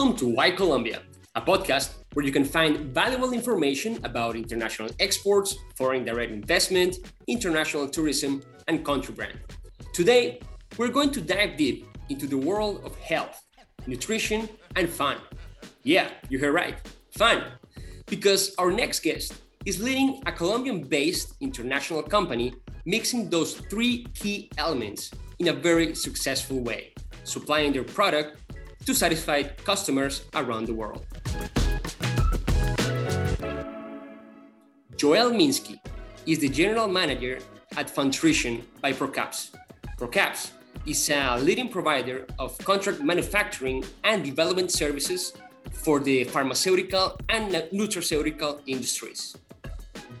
Welcome 0.00 0.16
to 0.16 0.28
Why 0.28 0.50
Colombia, 0.50 1.02
a 1.34 1.42
podcast 1.42 1.90
where 2.14 2.24
you 2.24 2.32
can 2.32 2.42
find 2.42 2.94
valuable 2.94 3.34
information 3.34 3.98
about 4.02 4.34
international 4.34 4.88
exports, 4.98 5.54
foreign 5.76 6.06
direct 6.06 6.32
investment, 6.32 6.96
international 7.26 7.86
tourism, 7.86 8.42
and 8.66 8.82
country 8.82 9.12
brand. 9.12 9.38
Today, 9.92 10.40
we're 10.78 10.88
going 10.88 11.10
to 11.10 11.20
dive 11.20 11.58
deep 11.58 11.86
into 12.08 12.26
the 12.26 12.38
world 12.38 12.80
of 12.82 12.96
health, 12.96 13.44
nutrition, 13.86 14.48
and 14.74 14.88
fun. 14.88 15.18
Yeah, 15.82 16.08
you 16.30 16.38
heard 16.38 16.54
right, 16.54 16.76
fun. 17.10 17.44
Because 18.06 18.54
our 18.56 18.72
next 18.72 19.00
guest 19.00 19.34
is 19.66 19.82
leading 19.82 20.22
a 20.24 20.32
Colombian 20.32 20.80
based 20.80 21.34
international 21.42 22.02
company 22.02 22.54
mixing 22.86 23.28
those 23.28 23.52
three 23.68 24.06
key 24.14 24.50
elements 24.56 25.10
in 25.40 25.48
a 25.48 25.52
very 25.52 25.94
successful 25.94 26.60
way, 26.60 26.94
supplying 27.24 27.74
their 27.74 27.84
product 27.84 28.39
to 28.86 28.94
satisfy 28.94 29.42
customers 29.42 30.22
around 30.34 30.66
the 30.66 30.74
world. 30.74 31.04
Joel 34.96 35.30
Minsky 35.30 35.78
is 36.26 36.38
the 36.38 36.48
general 36.48 36.88
manager 36.88 37.38
at 37.76 37.94
Funtrition 37.94 38.62
by 38.80 38.92
Procaps. 38.92 39.50
Procaps 39.98 40.50
is 40.86 41.10
a 41.10 41.38
leading 41.38 41.68
provider 41.68 42.26
of 42.38 42.56
contract 42.58 43.00
manufacturing 43.00 43.84
and 44.04 44.24
development 44.24 44.70
services 44.70 45.32
for 45.72 46.00
the 46.00 46.24
pharmaceutical 46.24 47.18
and 47.28 47.52
nutraceutical 47.72 48.60
industries. 48.66 49.36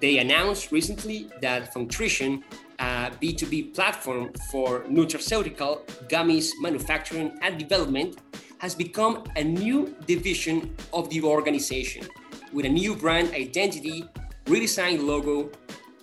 They 0.00 0.18
announced 0.18 0.72
recently 0.72 1.28
that 1.42 1.74
Funtrition 1.74 2.42
a 2.80 3.10
B2B 3.20 3.74
platform 3.74 4.32
for 4.50 4.80
nutraceutical 4.84 5.84
gummies 6.08 6.52
manufacturing 6.60 7.38
and 7.42 7.58
development, 7.58 8.16
has 8.60 8.74
become 8.74 9.24
a 9.36 9.42
new 9.42 9.96
division 10.06 10.76
of 10.92 11.08
the 11.08 11.22
organization 11.22 12.06
with 12.52 12.66
a 12.66 12.68
new 12.68 12.94
brand 12.94 13.32
identity, 13.32 14.04
redesigned 14.44 15.02
logo, 15.02 15.50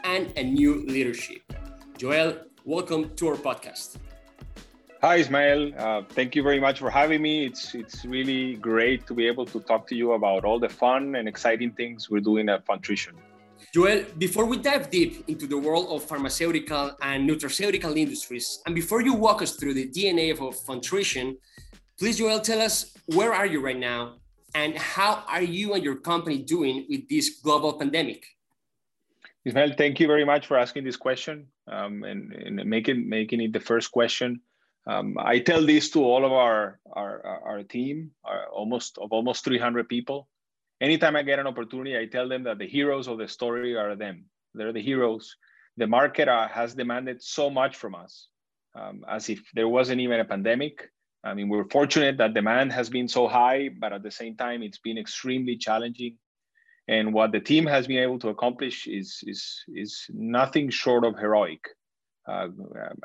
and 0.03 0.33
a 0.37 0.43
new 0.43 0.83
leadership. 0.87 1.41
Joel, 1.97 2.35
welcome 2.65 3.15
to 3.15 3.27
our 3.27 3.35
podcast. 3.35 3.97
Hi, 5.03 5.17
Ismael. 5.17 5.71
Uh, 5.77 6.01
thank 6.09 6.35
you 6.35 6.41
very 6.41 6.59
much 6.59 6.79
for 6.79 6.89
having 6.89 7.21
me. 7.21 7.45
It's 7.45 7.75
it's 7.75 8.03
really 8.03 8.55
great 8.55 9.05
to 9.05 9.13
be 9.13 9.27
able 9.27 9.45
to 9.53 9.59
talk 9.59 9.85
to 9.89 9.95
you 9.95 10.13
about 10.13 10.43
all 10.43 10.59
the 10.59 10.69
fun 10.83 11.13
and 11.13 11.27
exciting 11.27 11.71
things 11.73 12.09
we're 12.09 12.27
doing 12.31 12.49
at 12.49 12.65
Funtrition. 12.65 13.13
Joel, 13.73 14.05
before 14.17 14.45
we 14.45 14.57
dive 14.57 14.89
deep 14.89 15.23
into 15.27 15.45
the 15.45 15.57
world 15.57 15.87
of 15.89 16.03
pharmaceutical 16.03 16.97
and 17.03 17.29
nutraceutical 17.29 17.95
industries, 17.95 18.59
and 18.65 18.73
before 18.73 19.01
you 19.03 19.13
walk 19.13 19.43
us 19.43 19.51
through 19.55 19.75
the 19.75 19.87
DNA 19.87 20.31
of 20.31 20.39
Funtrition, 20.67 21.35
please, 21.99 22.17
Joel, 22.17 22.39
tell 22.39 22.61
us 22.61 22.95
where 23.07 23.33
are 23.33 23.45
you 23.45 23.59
right 23.59 23.77
now 23.77 24.15
and 24.55 24.77
how 24.77 25.23
are 25.27 25.41
you 25.41 25.73
and 25.73 25.83
your 25.83 25.95
company 25.95 26.39
doing 26.39 26.85
with 26.89 27.07
this 27.09 27.39
global 27.41 27.73
pandemic? 27.73 28.25
Ismael, 29.45 29.73
thank 29.77 29.99
you 29.99 30.07
very 30.07 30.25
much 30.25 30.47
for 30.47 30.57
asking 30.57 30.83
this 30.83 30.97
question 30.97 31.47
um, 31.67 32.03
and, 32.03 32.33
and 32.33 32.65
making, 32.65 33.07
making 33.07 33.41
it 33.41 33.53
the 33.53 33.59
first 33.59 33.91
question. 33.91 34.41
Um, 34.85 35.17
I 35.19 35.39
tell 35.39 35.65
this 35.65 35.89
to 35.91 36.03
all 36.03 36.25
of 36.25 36.31
our, 36.31 36.79
our, 36.91 37.41
our 37.45 37.63
team, 37.63 38.11
our 38.23 38.47
almost 38.47 38.97
of 38.97 39.11
almost 39.11 39.43
300 39.43 39.87
people 39.89 40.27
anytime 40.81 41.15
I 41.15 41.23
get 41.23 41.39
an 41.39 41.47
opportunity, 41.47 41.97
I 41.97 42.05
tell 42.05 42.27
them 42.27 42.43
that 42.43 42.57
the 42.57 42.67
heroes 42.67 43.07
of 43.07 43.17
the 43.17 43.27
story 43.27 43.75
are 43.75 43.95
them. 43.95 44.25
They're 44.53 44.73
the 44.73 44.81
heroes. 44.81 45.35
The 45.77 45.87
market 45.87 46.27
uh, 46.27 46.47
has 46.47 46.73
demanded 46.73 47.21
so 47.21 47.49
much 47.49 47.75
from 47.75 47.95
us, 47.95 48.27
um, 48.75 49.05
as 49.07 49.29
if 49.29 49.41
there 49.53 49.67
wasn't 49.67 50.01
even 50.01 50.19
a 50.19 50.25
pandemic. 50.25 50.89
I 51.27 51.33
mean, 51.33 51.49
we're 51.49 51.69
fortunate 51.69 52.17
that 52.17 52.33
demand 52.33 52.71
has 52.71 52.89
been 52.89 53.07
so 53.07 53.27
high, 53.27 53.69
but 53.69 53.93
at 53.93 54.03
the 54.03 54.11
same 54.11 54.35
time, 54.35 54.63
it's 54.63 54.79
been 54.79 54.97
extremely 54.97 55.57
challenging. 55.57 56.17
And 56.87 57.13
what 57.13 57.31
the 57.33 57.41
team 57.41 57.65
has 57.65 57.85
been 57.85 57.99
able 57.99 58.19
to 58.19 58.29
accomplish 58.29 58.87
is 58.87 59.21
is 59.27 59.63
is 59.67 60.05
nothing 60.09 60.69
short 60.69 61.03
of 61.03 61.19
heroic. 61.19 61.63
Uh, 62.27 62.49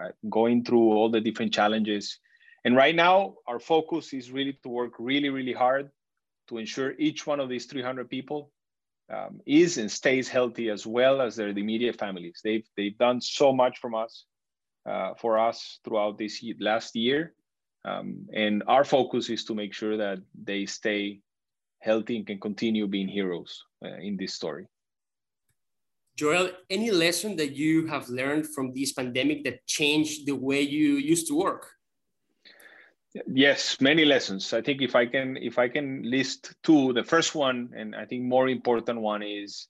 uh 0.03 0.11
going 0.31 0.65
through 0.65 0.93
all 0.93 1.11
the 1.11 1.21
different 1.21 1.53
challenges, 1.53 2.19
and 2.65 2.77
right 2.77 2.95
now, 2.95 3.35
our 3.47 3.59
focus 3.59 4.13
is 4.13 4.31
really 4.31 4.57
to 4.63 4.69
work 4.69 4.93
really, 4.99 5.31
really 5.31 5.53
hard 5.53 5.91
to 6.49 6.59
ensure 6.59 6.95
each 6.99 7.27
one 7.27 7.41
of 7.41 7.49
these 7.49 7.67
300 7.67 8.09
people 8.09 8.53
um, 9.13 9.41
is 9.47 9.79
and 9.79 9.91
stays 9.91 10.29
healthy 10.29 10.71
as 10.71 10.87
well 10.87 11.21
as 11.21 11.35
their 11.35 11.49
immediate 11.49 11.99
families. 11.99 12.41
They've, 12.43 12.67
they've 12.77 12.97
done 12.99 13.21
so 13.21 13.53
much 13.53 13.79
from 13.79 13.95
us, 13.95 14.27
uh, 14.89 15.15
for 15.15 15.39
us 15.39 15.81
throughout 15.85 16.19
this 16.19 16.45
last 16.61 16.95
year. 16.95 17.35
Um, 17.85 18.27
and 18.33 18.63
our 18.67 18.85
focus 18.85 19.29
is 19.29 19.45
to 19.45 19.55
make 19.55 19.75
sure 19.75 19.97
that 19.97 20.19
they 20.41 20.67
stay 20.67 21.21
healthy 21.81 22.17
and 22.17 22.27
can 22.27 22.39
continue 22.39 22.87
being 22.87 23.09
heroes 23.09 23.63
uh, 23.85 23.97
in 23.97 24.17
this 24.17 24.35
story. 24.35 24.67
Joel, 26.17 26.51
any 26.71 26.91
lesson 26.91 27.37
that 27.37 27.57
you 27.57 27.87
have 27.87 28.09
learned 28.09 28.47
from 28.55 28.73
this 28.75 28.93
pandemic 28.93 29.45
that 29.45 29.67
changed 29.67 30.27
the 30.27 30.37
way 30.37 30.61
you 30.61 30.97
used 30.97 31.27
to 31.29 31.35
work? 31.35 31.67
Yes, 33.27 33.81
many 33.81 34.05
lessons. 34.05 34.53
I 34.53 34.63
think 34.63 34.81
if 34.81 34.95
I 34.95 35.07
can 35.07 35.37
if 35.37 35.59
I 35.59 35.69
can 35.69 36.03
list 36.03 36.55
two, 36.63 36.93
the 36.93 37.05
first 37.05 37.35
one, 37.35 37.71
and 37.77 37.95
I 37.95 38.07
think 38.07 38.25
more 38.25 38.49
important 38.49 39.01
one 39.01 39.23
is 39.23 39.69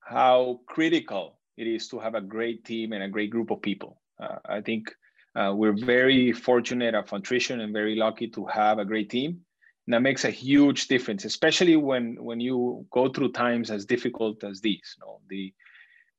how 0.00 0.60
critical 0.66 1.38
it 1.56 1.66
is 1.66 1.88
to 1.88 1.98
have 1.98 2.14
a 2.14 2.20
great 2.20 2.64
team 2.64 2.92
and 2.92 3.02
a 3.02 3.08
great 3.08 3.30
group 3.30 3.50
of 3.50 3.60
people. 3.60 4.00
Uh, 4.22 4.36
I 4.46 4.60
think 4.62 4.90
uh, 5.34 5.52
we're 5.54 5.72
very 5.72 6.32
fortunate 6.32 6.94
at 6.94 7.08
Funtrition 7.08 7.60
and 7.60 7.72
very 7.72 7.96
lucky 7.96 8.28
to 8.28 8.44
have 8.46 8.78
a 8.78 8.84
great 8.84 9.10
team. 9.10 9.40
And 9.86 9.94
that 9.94 10.02
makes 10.02 10.24
a 10.24 10.30
huge 10.30 10.86
difference, 10.86 11.24
especially 11.24 11.76
when 11.76 12.16
when 12.22 12.38
you 12.38 12.86
go 12.90 13.08
through 13.08 13.32
times 13.32 13.70
as 13.70 13.84
difficult 13.84 14.44
as 14.44 14.60
these. 14.60 14.96
You 14.96 15.06
know, 15.06 15.20
the 15.28 15.54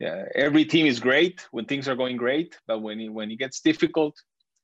uh, 0.05 0.25
every 0.35 0.65
team 0.65 0.85
is 0.85 0.99
great 0.99 1.47
when 1.51 1.65
things 1.65 1.87
are 1.87 1.95
going 1.95 2.17
great, 2.17 2.59
but 2.67 2.79
when 2.79 2.99
it, 2.99 3.09
when 3.09 3.31
it 3.31 3.37
gets 3.37 3.61
difficult, 3.61 4.15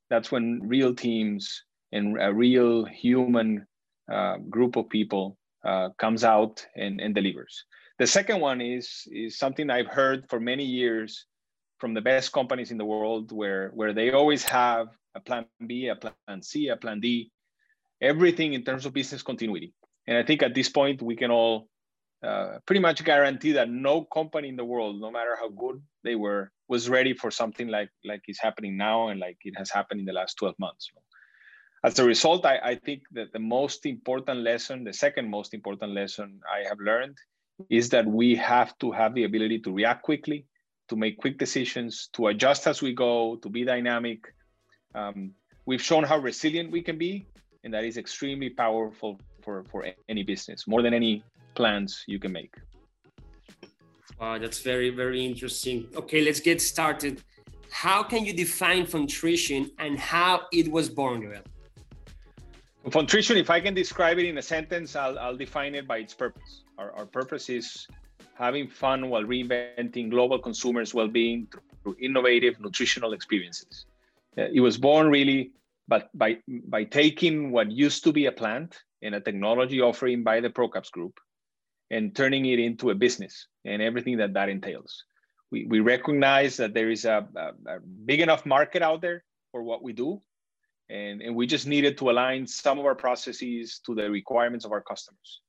that's 0.10 0.32
when 0.32 0.60
real 0.64 0.94
teams 0.94 1.64
and 1.92 2.18
a 2.22 2.34
real 2.34 2.84
human 2.86 3.66
uh, 4.12 4.38
group 4.50 4.76
of 4.76 4.90
people 4.90 5.38
uh, 5.64 5.90
comes 5.98 6.24
out 6.24 6.66
and, 6.76 7.00
and 7.00 7.16
delivers. 7.16 7.66
The 8.00 8.08
second 8.08 8.40
one 8.40 8.62
is, 8.62 9.08
is 9.12 9.38
something 9.38 9.70
I've 9.70 9.88
heard 9.88 10.30
for 10.30 10.40
many 10.40 10.64
years 10.64 11.26
from 11.80 11.94
the 11.94 12.02
best 12.02 12.32
companies 12.32 12.72
in 12.72 12.78
the 12.78 12.86
world 12.86 13.32
where, 13.32 13.70
where 13.70 13.94
they 13.94 14.12
always 14.12 14.44
have 14.44 14.88
a 15.16 15.20
plan 15.20 15.46
B, 15.66 15.88
a 15.88 15.96
plan 15.96 16.42
C, 16.42 16.68
a 16.68 16.76
plan 16.76 17.00
D, 17.00 17.32
everything 18.02 18.54
in 18.54 18.64
terms 18.64 18.86
of 18.86 18.94
business 18.94 19.24
continuity. 19.24 19.74
And 20.08 20.18
I 20.18 20.24
think 20.24 20.44
at 20.44 20.54
this 20.54 20.70
point, 20.70 21.02
we 21.02 21.16
can 21.16 21.32
all 21.32 21.68
uh, 22.24 22.60
pretty 22.66 22.82
much 22.82 23.04
guarantee 23.04 23.54
that 23.54 23.70
no 23.70 24.04
company 24.04 24.50
in 24.50 24.56
the 24.56 24.66
world, 24.66 25.00
no 25.00 25.12
matter 25.12 25.38
how 25.40 25.50
good 25.50 25.82
they 26.04 26.16
were, 26.16 26.52
was 26.68 26.90
ready 26.90 27.14
for 27.14 27.32
something 27.32 27.68
like, 27.68 27.90
like 28.04 28.22
is 28.28 28.40
happening 28.40 28.78
now 28.78 29.10
and 29.10 29.20
like 29.20 29.38
it 29.44 29.58
has 29.58 29.72
happened 29.72 30.00
in 30.00 30.06
the 30.06 30.14
last 30.14 30.36
12 30.36 30.56
months 30.60 30.92
as 31.84 31.98
a 32.00 32.04
result, 32.04 32.46
I, 32.46 32.58
I 32.58 32.76
think 32.76 33.04
that 33.12 33.32
the 33.32 33.40
most 33.40 33.86
important 33.86 34.42
lesson, 34.42 34.84
the 34.84 34.94
second 34.94 35.30
most 35.30 35.54
important 35.54 35.94
lesson 35.94 36.40
I 36.52 36.68
have 36.68 36.80
learned 36.80 37.18
is 37.70 37.90
that 37.90 38.06
we 38.06 38.36
have 38.36 38.78
to 38.80 38.92
have 38.92 39.14
the 39.16 39.24
ability 39.24 39.60
to 39.60 39.72
react 39.72 40.04
quickly, 40.04 40.46
to 40.90 40.96
make 40.96 41.18
quick 41.18 41.38
decisions, 41.38 42.10
to 42.14 42.28
adjust 42.28 42.68
as 42.68 42.82
we 42.82 42.94
go, 42.94 43.38
to 43.38 43.50
be 43.50 43.64
dynamic. 43.64 44.34
Um, 44.96 45.32
we've 45.66 45.82
shown 45.82 46.04
how 46.04 46.18
resilient 46.18 46.72
we 46.72 46.82
can 46.82 46.98
be, 46.98 47.28
and 47.64 47.74
that 47.74 47.84
is 47.84 47.98
extremely 47.98 48.50
powerful 48.50 49.20
for, 49.44 49.64
for 49.72 49.86
any 50.08 50.24
business, 50.24 50.68
more 50.68 50.82
than 50.82 50.94
any 50.94 51.24
plans 51.56 52.04
you 52.08 52.20
can 52.20 52.32
make. 52.32 52.54
Wow, 54.20 54.38
that's 54.38 54.60
very, 54.60 54.90
very 54.90 55.26
interesting. 55.26 55.88
Okay, 55.96 56.22
let's 56.22 56.40
get 56.40 56.62
started. 56.62 57.24
How 57.72 58.04
can 58.04 58.26
you 58.26 58.34
define 58.34 58.86
Funtrition 58.86 59.72
and 59.80 59.98
how 59.98 60.42
it 60.52 60.70
was 60.70 60.90
born, 60.90 61.22
Joel? 61.22 61.44
Funtrition, 62.90 63.38
if 63.38 63.50
I 63.50 63.60
can 63.60 63.74
describe 63.74 64.18
it 64.18 64.26
in 64.26 64.38
a 64.38 64.42
sentence, 64.42 64.96
I'll, 64.96 65.18
I'll 65.20 65.38
define 65.38 65.76
it 65.76 65.88
by 65.88 65.98
its 66.00 66.14
purpose. 66.14 66.64
Our, 66.78 66.92
our 66.94 67.06
purpose 67.06 67.50
is 67.50 67.88
having 68.40 68.70
fun 68.70 69.10
while 69.10 69.24
reinventing 69.24 70.10
global 70.10 70.40
consumers' 70.40 70.94
well-being 70.94 71.48
through 71.84 71.96
innovative 72.00 72.60
nutritional 72.60 73.14
experiences. 73.14 73.86
Uh, 74.38 74.48
it 74.54 74.62
was 74.62 74.78
born 74.78 75.10
really 75.10 75.52
but 75.90 76.10
by, 76.14 76.38
by 76.68 76.84
taking 76.84 77.52
what 77.52 77.72
used 77.72 78.04
to 78.04 78.14
be 78.14 78.28
a 78.28 78.32
plant 78.32 78.84
and 79.02 79.16
a 79.16 79.20
technology 79.20 79.82
offering 79.82 80.24
by 80.24 80.40
the 80.40 80.50
Procaps 80.50 80.92
group 80.92 81.20
and 81.90 82.16
turning 82.16 82.46
it 82.46 82.60
into 82.60 82.92
a 82.92 82.96
business 82.96 83.48
and 83.66 83.82
everything 83.82 84.18
that 84.18 84.34
that 84.34 84.50
entails. 84.50 85.04
We, 85.52 85.66
we 85.66 85.80
recognize 85.80 86.58
that 86.58 86.76
there 86.76 86.92
is 86.92 87.06
a, 87.06 87.28
a, 87.36 87.48
a 87.76 87.80
big 88.06 88.20
enough 88.20 88.46
market 88.46 88.84
out 88.84 89.02
there 89.02 89.24
for 89.52 89.64
what 89.64 89.82
we 89.82 89.94
do 89.94 90.22
and, 90.90 91.22
and 91.24 91.36
we 91.36 91.48
just 91.48 91.66
needed 91.66 91.98
to 91.98 92.12
align 92.12 92.46
some 92.46 92.78
of 92.78 92.86
our 92.86 92.96
processes 92.96 93.80
to 93.86 93.96
the 93.96 94.10
requirements 94.12 94.66
of 94.66 94.72
our 94.72 94.82
customers. 94.82 95.42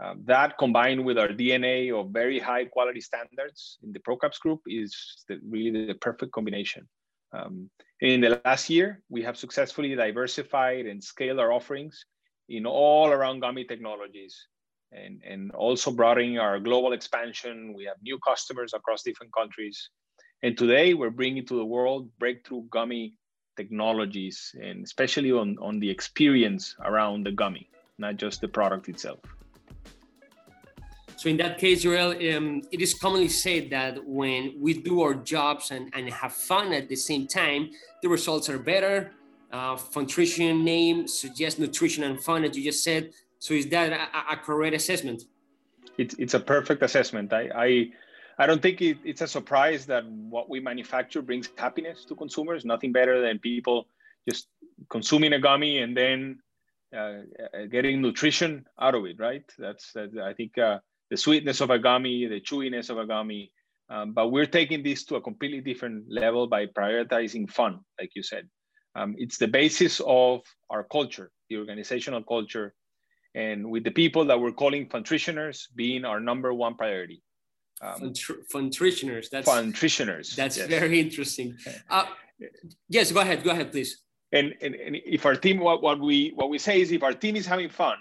Um, 0.00 0.22
that 0.26 0.58
combined 0.58 1.04
with 1.04 1.18
our 1.18 1.28
DNA 1.28 1.92
of 1.92 2.10
very 2.10 2.38
high 2.38 2.64
quality 2.66 3.00
standards 3.00 3.78
in 3.82 3.92
the 3.92 3.98
ProCaps 3.98 4.38
group 4.38 4.60
is 4.66 5.24
the, 5.28 5.40
really 5.48 5.86
the 5.86 5.94
perfect 5.94 6.32
combination. 6.32 6.88
Um, 7.32 7.68
in 8.00 8.20
the 8.20 8.40
last 8.44 8.70
year, 8.70 9.02
we 9.08 9.22
have 9.22 9.36
successfully 9.36 9.94
diversified 9.94 10.86
and 10.86 11.02
scaled 11.02 11.40
our 11.40 11.52
offerings 11.52 12.04
in 12.48 12.64
all 12.64 13.08
around 13.08 13.40
gummy 13.40 13.64
technologies 13.64 14.46
and, 14.92 15.20
and 15.26 15.50
also 15.50 15.90
broadening 15.90 16.38
our 16.38 16.60
global 16.60 16.92
expansion. 16.92 17.74
We 17.76 17.84
have 17.84 17.96
new 18.00 18.18
customers 18.20 18.74
across 18.74 19.02
different 19.02 19.32
countries. 19.34 19.90
And 20.42 20.56
today 20.56 20.94
we're 20.94 21.10
bringing 21.10 21.44
to 21.46 21.56
the 21.56 21.64
world 21.64 22.08
breakthrough 22.20 22.62
gummy 22.70 23.14
technologies 23.56 24.54
and 24.62 24.84
especially 24.84 25.32
on, 25.32 25.58
on 25.60 25.80
the 25.80 25.90
experience 25.90 26.76
around 26.84 27.26
the 27.26 27.32
gummy, 27.32 27.68
not 27.98 28.16
just 28.16 28.40
the 28.40 28.48
product 28.48 28.88
itself. 28.88 29.18
So 31.18 31.28
in 31.28 31.36
that 31.38 31.58
case, 31.58 31.82
Joel, 31.82 32.12
um, 32.36 32.62
it 32.70 32.80
is 32.80 32.94
commonly 32.94 33.28
said 33.28 33.70
that 33.70 33.98
when 34.06 34.54
we 34.60 34.72
do 34.74 35.02
our 35.02 35.14
jobs 35.14 35.72
and, 35.72 35.90
and 35.92 36.08
have 36.10 36.32
fun 36.32 36.72
at 36.72 36.88
the 36.88 36.94
same 36.94 37.26
time, 37.26 37.70
the 38.02 38.08
results 38.08 38.48
are 38.48 38.58
better. 38.58 39.10
Uh, 39.50 39.74
Funtrition 39.74 40.62
name 40.62 41.08
suggests 41.08 41.58
nutrition 41.58 42.04
and 42.04 42.22
fun, 42.22 42.44
as 42.44 42.56
you 42.56 42.62
just 42.62 42.84
said. 42.84 43.10
So 43.40 43.52
is 43.54 43.66
that 43.70 43.92
a, 43.92 44.32
a 44.34 44.36
correct 44.36 44.76
assessment? 44.76 45.24
It's, 45.96 46.14
it's 46.20 46.34
a 46.34 46.40
perfect 46.40 46.84
assessment. 46.84 47.32
I, 47.32 47.50
I, 47.52 47.90
I 48.38 48.46
don't 48.46 48.62
think 48.62 48.80
it, 48.80 48.98
it's 49.04 49.20
a 49.20 49.26
surprise 49.26 49.86
that 49.86 50.06
what 50.06 50.48
we 50.48 50.60
manufacture 50.60 51.20
brings 51.20 51.48
happiness 51.56 52.04
to 52.04 52.14
consumers. 52.14 52.64
Nothing 52.64 52.92
better 52.92 53.20
than 53.20 53.40
people 53.40 53.88
just 54.28 54.46
consuming 54.88 55.32
a 55.32 55.40
gummy 55.40 55.78
and 55.78 55.96
then 55.96 56.38
uh, 56.96 57.22
getting 57.72 58.00
nutrition 58.00 58.64
out 58.80 58.94
of 58.94 59.04
it, 59.04 59.18
right? 59.18 59.42
That's, 59.58 59.90
that, 59.94 60.16
I 60.24 60.32
think 60.32 60.56
uh, 60.58 60.78
the 61.10 61.16
sweetness 61.16 61.60
of 61.60 61.70
a 61.70 61.78
gummy, 61.78 62.26
the 62.26 62.40
chewiness 62.40 62.90
of 62.90 62.98
a 62.98 63.06
gummy. 63.06 63.52
Um, 63.90 64.12
but 64.12 64.28
we're 64.28 64.46
taking 64.46 64.82
this 64.82 65.04
to 65.06 65.16
a 65.16 65.20
completely 65.20 65.60
different 65.60 66.04
level 66.08 66.46
by 66.46 66.66
prioritizing 66.66 67.50
fun, 67.50 67.80
like 67.98 68.10
you 68.14 68.22
said. 68.22 68.48
Um, 68.94 69.14
it's 69.18 69.38
the 69.38 69.48
basis 69.48 70.00
of 70.04 70.42
our 70.68 70.84
culture, 70.84 71.30
the 71.48 71.56
organizational 71.56 72.22
culture, 72.22 72.74
and 73.34 73.70
with 73.70 73.84
the 73.84 73.90
people 73.90 74.24
that 74.26 74.38
we're 74.40 74.52
calling 74.52 74.88
funtritioners 74.88 75.66
being 75.74 76.04
our 76.04 76.20
number 76.20 76.52
one 76.52 76.74
priority. 76.74 77.22
Um, 77.80 78.12
funtritioners. 78.52 79.30
That's 79.30 79.48
funtritioners. 79.48 80.34
That's 80.34 80.56
yes. 80.56 80.68
very 80.68 81.00
interesting. 81.00 81.56
Uh, 81.88 82.06
yes, 82.88 83.12
go 83.12 83.20
ahead. 83.20 83.44
Go 83.44 83.50
ahead, 83.50 83.70
please. 83.70 84.02
And, 84.32 84.54
and, 84.60 84.74
and 84.74 84.96
if 85.04 85.24
our 85.24 85.36
team, 85.36 85.60
what, 85.60 85.82
what 85.82 86.00
we 86.00 86.32
what 86.34 86.50
we 86.50 86.58
say 86.58 86.80
is, 86.80 86.90
if 86.92 87.02
our 87.02 87.14
team 87.14 87.36
is 87.36 87.46
having 87.46 87.70
fun, 87.70 87.96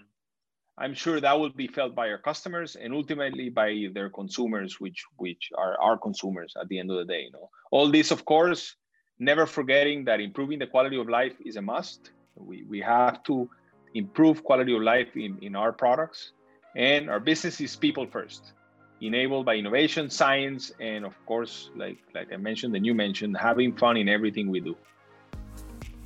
I'm 0.77 0.94
sure 0.94 1.19
that 1.19 1.39
will 1.39 1.50
be 1.50 1.68
felt 1.68 1.95
by 1.95 2.09
our 2.09 2.19
customers 2.19 2.75
and 2.75 2.94
ultimately 2.94 3.50
by 3.50 3.88
their 3.94 4.09
consumers, 4.09 4.79
which 4.79 5.03
which 5.18 5.50
are 5.57 5.79
our 5.81 5.97
consumers 5.97 6.53
at 6.59 6.68
the 6.68 6.77
end 6.79 6.91
of 6.91 6.97
the 6.97 7.06
day. 7.06 7.24
You 7.24 7.31
know, 7.31 7.50
all 7.71 7.89
this, 7.89 8.12
of 8.12 8.25
course, 8.25 8.75
never 9.18 9.45
forgetting 9.47 10.06
that 10.06 10.19
improving 10.19 10.59
the 10.59 10.68
quality 10.68 10.97
of 10.97 11.09
life 11.09 11.33
is 11.44 11.56
a 11.56 11.62
must. 11.62 12.12
We 12.35 12.63
we 12.63 12.79
have 12.81 13.24
to 13.24 13.50
improve 13.95 14.44
quality 14.44 14.75
of 14.75 14.81
life 14.83 15.15
in, 15.15 15.39
in 15.41 15.56
our 15.56 15.74
products, 15.74 16.33
and 16.75 17.09
our 17.09 17.19
business 17.19 17.59
is 17.59 17.75
people 17.75 18.06
first, 18.06 18.53
enabled 19.01 19.45
by 19.47 19.56
innovation, 19.56 20.12
science, 20.12 20.71
and 20.80 21.06
of 21.06 21.15
course, 21.25 21.71
like 21.75 21.97
like 22.13 22.31
I 22.31 22.38
mentioned 22.38 22.75
and 22.75 22.85
you 22.85 22.94
mentioned, 22.94 23.35
having 23.35 23.75
fun 23.75 23.97
in 23.97 24.07
everything 24.07 24.51
we 24.51 24.59
do. 24.59 24.77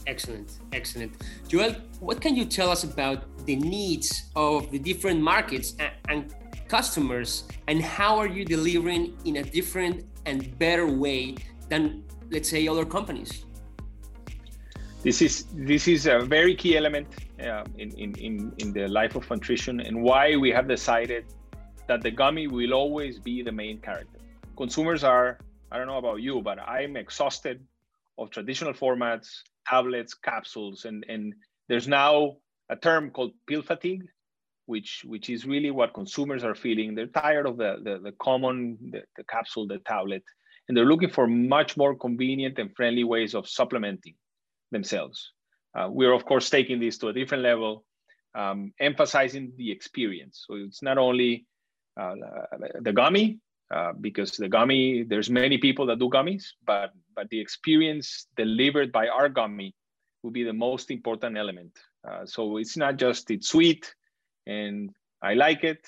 Excellent, 0.08 0.60
excellent. 0.74 1.12
Joel, 1.48 1.76
what 2.00 2.22
can 2.22 2.36
you 2.36 2.46
tell 2.46 2.70
us 2.70 2.84
about 2.84 3.46
the 3.46 3.56
needs 3.56 4.30
of 4.36 4.72
the 4.72 4.80
different 4.80 5.22
markets 5.22 5.76
and, 5.80 5.92
and 6.10 6.36
customers, 6.68 7.44
and 7.68 7.82
how 7.82 8.18
are 8.18 8.28
you 8.28 8.44
delivering 8.46 9.18
in 9.26 9.38
a 9.38 9.44
different 9.44 10.06
and 10.26 10.58
better 10.58 10.88
way 10.88 11.36
than, 11.70 12.04
let's 12.30 12.50
say, 12.50 12.68
other 12.68 12.86
companies? 12.86 13.46
This 15.04 15.22
is 15.22 15.46
this 15.54 15.88
is 15.88 16.06
a 16.06 16.20
very 16.20 16.56
key 16.56 16.78
element 16.78 17.08
uh, 17.40 17.64
in, 17.78 17.90
in, 17.98 18.14
in, 18.16 18.54
in 18.60 18.72
the 18.72 18.88
life 18.88 19.16
of 19.16 19.26
Funtrition 19.28 19.86
and 19.86 20.02
why 20.02 20.36
we 20.36 20.52
have 20.52 20.68
decided 20.68 21.26
that 21.88 22.02
the 22.02 22.12
gummy 22.12 22.48
will 22.48 22.74
always 22.74 23.20
be 23.20 23.42
the 23.42 23.52
main 23.52 23.80
character. 23.80 24.20
Consumers 24.56 25.04
are, 25.04 25.40
I 25.72 25.78
don't 25.78 25.88
know 25.88 25.98
about 25.98 26.22
you, 26.22 26.42
but 26.42 26.60
I'm 26.60 26.96
exhausted 26.96 27.60
of 28.18 28.30
traditional 28.30 28.74
formats 28.74 29.42
tablets, 29.68 30.14
capsules, 30.14 30.86
and 30.86 31.06
and 31.08 31.34
there's 31.68 31.88
now 31.88 32.38
a 32.70 32.76
term 32.76 33.12
called 33.12 33.32
pill 33.48 33.62
fatigue, 33.62 34.06
which 34.66 35.04
which 35.06 35.30
is 35.30 35.46
really 35.46 35.72
what 35.72 35.94
consumers 35.94 36.44
are 36.44 36.56
feeling. 36.56 36.96
They're 36.96 37.08
tired 37.08 37.46
of 37.46 37.58
the 37.58 37.78
the, 37.84 38.00
the 38.00 38.12
common 38.14 38.78
the, 38.92 39.02
the 39.18 39.24
capsule, 39.24 39.68
the 39.68 39.80
tablet, 39.80 40.24
and 40.68 40.78
they're 40.78 40.86
looking 40.86 41.10
for 41.10 41.28
much 41.28 41.78
more 41.78 41.96
convenient 41.96 42.60
and 42.60 42.76
friendly 42.76 43.04
ways 43.04 43.36
of 43.36 43.48
supplementing 43.48 44.16
themselves. 44.72 45.32
Uh, 45.78 45.88
we're 45.90 46.14
of 46.14 46.26
course 46.26 46.50
taking 46.50 46.80
this 46.80 46.98
to 46.98 47.08
a 47.08 47.14
different 47.14 47.44
level, 47.44 47.86
um, 48.36 48.74
emphasizing 48.80 49.54
the 49.58 49.72
experience. 49.72 50.46
So 50.48 50.56
it's 50.56 50.82
not 50.82 50.98
only 50.98 51.46
uh, 52.00 52.16
the 52.82 52.94
gummy, 52.94 53.40
uh, 53.72 53.94
because 54.02 54.32
the 54.38 54.50
gummy, 54.50 55.04
there's 55.04 55.30
many 55.30 55.58
people 55.58 55.86
that 55.86 56.00
do 56.00 56.10
gummies, 56.10 56.44
but 56.66 56.92
but 57.16 57.30
the 57.30 57.40
experience 57.40 58.28
delivered 58.36 58.92
by 58.92 59.08
our 59.08 59.30
gummy 59.30 59.74
will 60.24 60.32
be 60.32 60.44
the 60.44 60.54
most 60.54 60.92
important 60.92 61.38
element. 61.38 61.72
Uh, 62.08 62.26
so 62.26 62.58
it's 62.58 62.76
not 62.76 62.98
just 62.98 63.32
it's 63.32 63.48
sweet, 63.48 63.94
and 64.46 64.90
I 65.22 65.36
like 65.36 65.64
it. 65.64 65.88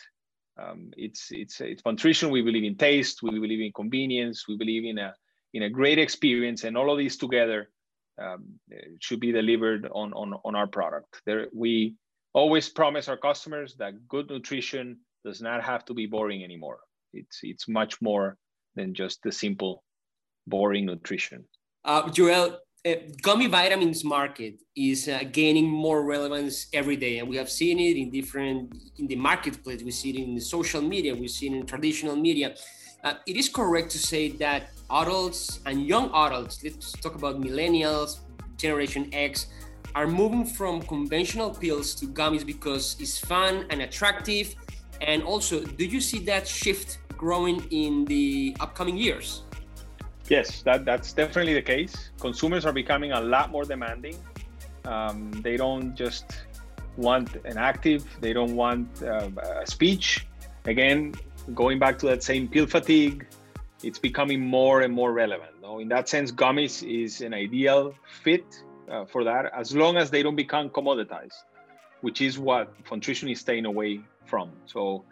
Um, 0.57 0.91
it's 0.95 1.29
it's 1.31 1.59
it's 1.59 1.81
nutrition. 1.85 2.31
We 2.31 2.41
believe 2.41 2.63
in 2.63 2.77
taste. 2.77 3.21
We 3.21 3.39
believe 3.39 3.61
in 3.61 3.73
convenience. 3.73 4.47
We 4.47 4.55
believe 4.55 4.85
in 4.85 4.97
a 4.97 5.13
in 5.53 5.63
a 5.63 5.69
great 5.69 5.99
experience, 5.99 6.63
and 6.63 6.77
all 6.77 6.89
of 6.89 6.97
these 6.97 7.17
together 7.17 7.69
um, 8.21 8.59
should 8.99 9.19
be 9.19 9.31
delivered 9.31 9.89
on 9.91 10.13
on 10.13 10.33
on 10.45 10.55
our 10.55 10.67
product. 10.67 11.21
There 11.25 11.47
we 11.53 11.95
always 12.33 12.69
promise 12.69 13.09
our 13.09 13.17
customers 13.17 13.75
that 13.75 14.07
good 14.07 14.29
nutrition 14.29 14.99
does 15.25 15.41
not 15.41 15.63
have 15.63 15.83
to 15.85 15.93
be 15.93 16.05
boring 16.05 16.43
anymore. 16.43 16.79
It's 17.13 17.39
it's 17.43 17.67
much 17.67 18.01
more 18.01 18.37
than 18.75 18.93
just 18.93 19.21
the 19.23 19.31
simple, 19.31 19.83
boring 20.47 20.85
nutrition. 20.85 21.45
Uh, 21.85 22.09
Joel, 22.09 22.59
uh, 22.85 22.93
gummy 23.21 23.47
vitamins 23.47 24.03
market 24.03 24.55
is 24.75 25.07
uh, 25.07 25.23
gaining 25.31 25.69
more 25.69 26.03
relevance 26.03 26.67
every 26.73 26.95
day, 26.95 27.19
and 27.19 27.29
we 27.29 27.37
have 27.37 27.49
seen 27.49 27.79
it 27.79 27.97
in 27.97 28.09
different 28.09 28.73
in 28.97 29.07
the 29.07 29.15
marketplace. 29.15 29.83
We 29.83 29.91
see 29.91 30.09
it 30.11 30.17
in 30.17 30.39
social 30.39 30.81
media. 30.81 31.15
We 31.15 31.27
see 31.27 31.47
it 31.47 31.53
in 31.53 31.65
traditional 31.65 32.15
media. 32.15 32.55
Uh, 33.03 33.15
it 33.27 33.35
is 33.35 33.49
correct 33.49 33.91
to 33.91 33.97
say 33.97 34.29
that 34.29 34.69
adults 34.89 35.59
and 35.65 35.85
young 35.85 36.09
adults, 36.13 36.63
let's 36.63 36.93
talk 36.93 37.15
about 37.15 37.41
millennials, 37.41 38.19
Generation 38.57 39.09
X, 39.11 39.47
are 39.93 40.07
moving 40.07 40.45
from 40.45 40.81
conventional 40.81 41.51
pills 41.53 41.93
to 41.95 42.07
gummies 42.07 42.45
because 42.45 42.95
it's 42.99 43.17
fun 43.17 43.65
and 43.69 43.81
attractive. 43.81 44.55
And 45.01 45.23
also, 45.23 45.61
do 45.63 45.85
you 45.85 46.01
see 46.01 46.19
that 46.19 46.47
shift 46.47 46.99
growing 47.17 47.65
in 47.71 48.05
the 48.05 48.55
upcoming 48.59 48.97
years? 48.97 49.43
Yes, 50.29 50.61
that, 50.63 50.85
that's 50.85 51.13
definitely 51.13 51.53
the 51.53 51.61
case. 51.61 52.11
Consumers 52.19 52.65
are 52.65 52.73
becoming 52.73 53.11
a 53.11 53.19
lot 53.19 53.51
more 53.51 53.65
demanding. 53.65 54.15
Um, 54.85 55.31
they 55.41 55.57
don't 55.57 55.95
just 55.95 56.25
want 56.97 57.35
an 57.45 57.57
active, 57.57 58.05
they 58.21 58.33
don't 58.33 58.55
want 58.55 58.87
uh, 59.03 59.29
a 59.63 59.67
speech. 59.67 60.27
Again, 60.65 61.15
going 61.53 61.79
back 61.79 61.99
to 61.99 62.05
that 62.07 62.23
same 62.23 62.47
pill 62.47 62.67
fatigue, 62.67 63.25
it's 63.83 63.99
becoming 63.99 64.39
more 64.39 64.81
and 64.81 64.93
more 64.93 65.11
relevant. 65.11 65.51
No? 65.61 65.79
In 65.79 65.89
that 65.89 66.07
sense, 66.07 66.31
gummies 66.31 66.83
is 66.83 67.21
an 67.21 67.33
ideal 67.33 67.93
fit 68.23 68.45
uh, 68.89 69.05
for 69.05 69.23
that 69.23 69.51
as 69.55 69.75
long 69.75 69.97
as 69.97 70.09
they 70.09 70.23
don't 70.23 70.35
become 70.35 70.69
commoditized, 70.69 71.43
which 72.01 72.21
is 72.21 72.39
what 72.39 72.81
Funtrition 72.85 73.31
is 73.31 73.39
staying 73.39 73.65
away 73.65 74.01
from. 74.25 74.51
So 74.65 75.05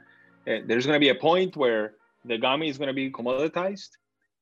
uh, 0.48 0.58
there's 0.68 0.86
going 0.86 0.96
to 0.96 1.00
be 1.00 1.10
a 1.10 1.15
point 1.15 1.56
where 1.56 1.94
the 2.25 2.38
gummy 2.38 2.70
is 2.70 2.77
going 2.77 2.88
to 2.88 2.94
be 2.94 3.10
commoditized 3.12 3.89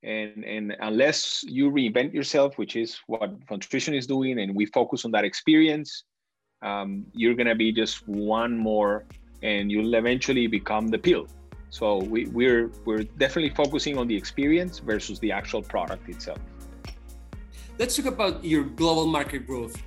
and 0.03 0.45
and 0.45 0.75
unless 0.79 1.43
you 1.43 1.69
reinvent 1.69 2.13
yourself 2.13 2.57
which 2.57 2.77
is 2.77 2.97
what 3.07 3.37
Funtrition 3.47 3.93
is 3.97 4.07
doing 4.07 4.39
and 4.39 4.55
we 4.55 4.65
focus 4.65 5.03
on 5.03 5.11
that 5.11 5.25
experience 5.25 6.05
um, 6.61 7.05
you're 7.13 7.33
going 7.33 7.47
to 7.47 7.55
be 7.55 7.71
just 7.71 8.07
one 8.07 8.57
more 8.57 9.05
and 9.41 9.71
you'll 9.71 9.95
eventually 9.95 10.47
become 10.47 10.87
the 10.87 10.97
pill. 10.97 11.27
So 11.69 11.97
we, 11.97 12.25
we're 12.27 12.71
we're 12.85 13.03
definitely 13.03 13.51
focusing 13.51 13.97
on 13.97 14.07
the 14.07 14.15
experience 14.15 14.79
versus 14.79 15.19
the 15.19 15.31
actual 15.31 15.61
product 15.61 16.09
itself. 16.09 16.39
Let's 17.77 17.95
talk 17.95 18.07
about 18.07 18.43
your 18.43 18.63
global 18.63 19.05
market 19.05 19.45
growth 19.45 19.81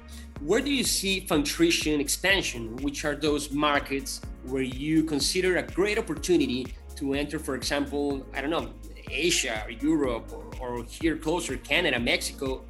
where 0.44 0.60
do 0.60 0.72
you 0.72 0.84
see 0.84 1.24
Funtrition 1.28 2.00
expansion 2.00 2.76
which 2.76 3.04
are 3.04 3.14
those 3.14 3.52
markets 3.52 4.20
where 4.44 4.62
you 4.62 5.04
consider 5.04 5.58
a 5.58 5.62
great 5.62 5.98
opportunity 5.98 6.66
to 6.96 7.14
enter, 7.14 7.38
for 7.38 7.54
example, 7.54 8.26
I 8.34 8.40
don't 8.40 8.50
know, 8.50 8.70
Asia 9.10 9.62
or 9.64 9.70
Europe 9.70 10.32
or, 10.32 10.44
or 10.60 10.84
here 10.84 11.16
closer, 11.16 11.56
Canada, 11.56 11.98
Mexico, 11.98 12.64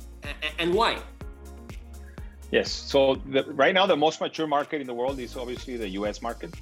and 0.58 0.72
why? 0.74 0.98
Yes. 2.50 2.70
So 2.70 3.16
the, 3.26 3.44
right 3.44 3.74
now, 3.74 3.86
the 3.86 3.96
most 3.96 4.20
mature 4.20 4.46
market 4.46 4.80
in 4.80 4.86
the 4.86 4.94
world 4.94 5.18
is 5.18 5.36
obviously 5.36 5.76
the 5.76 5.88
U.S. 6.00 6.20
market, 6.20 6.54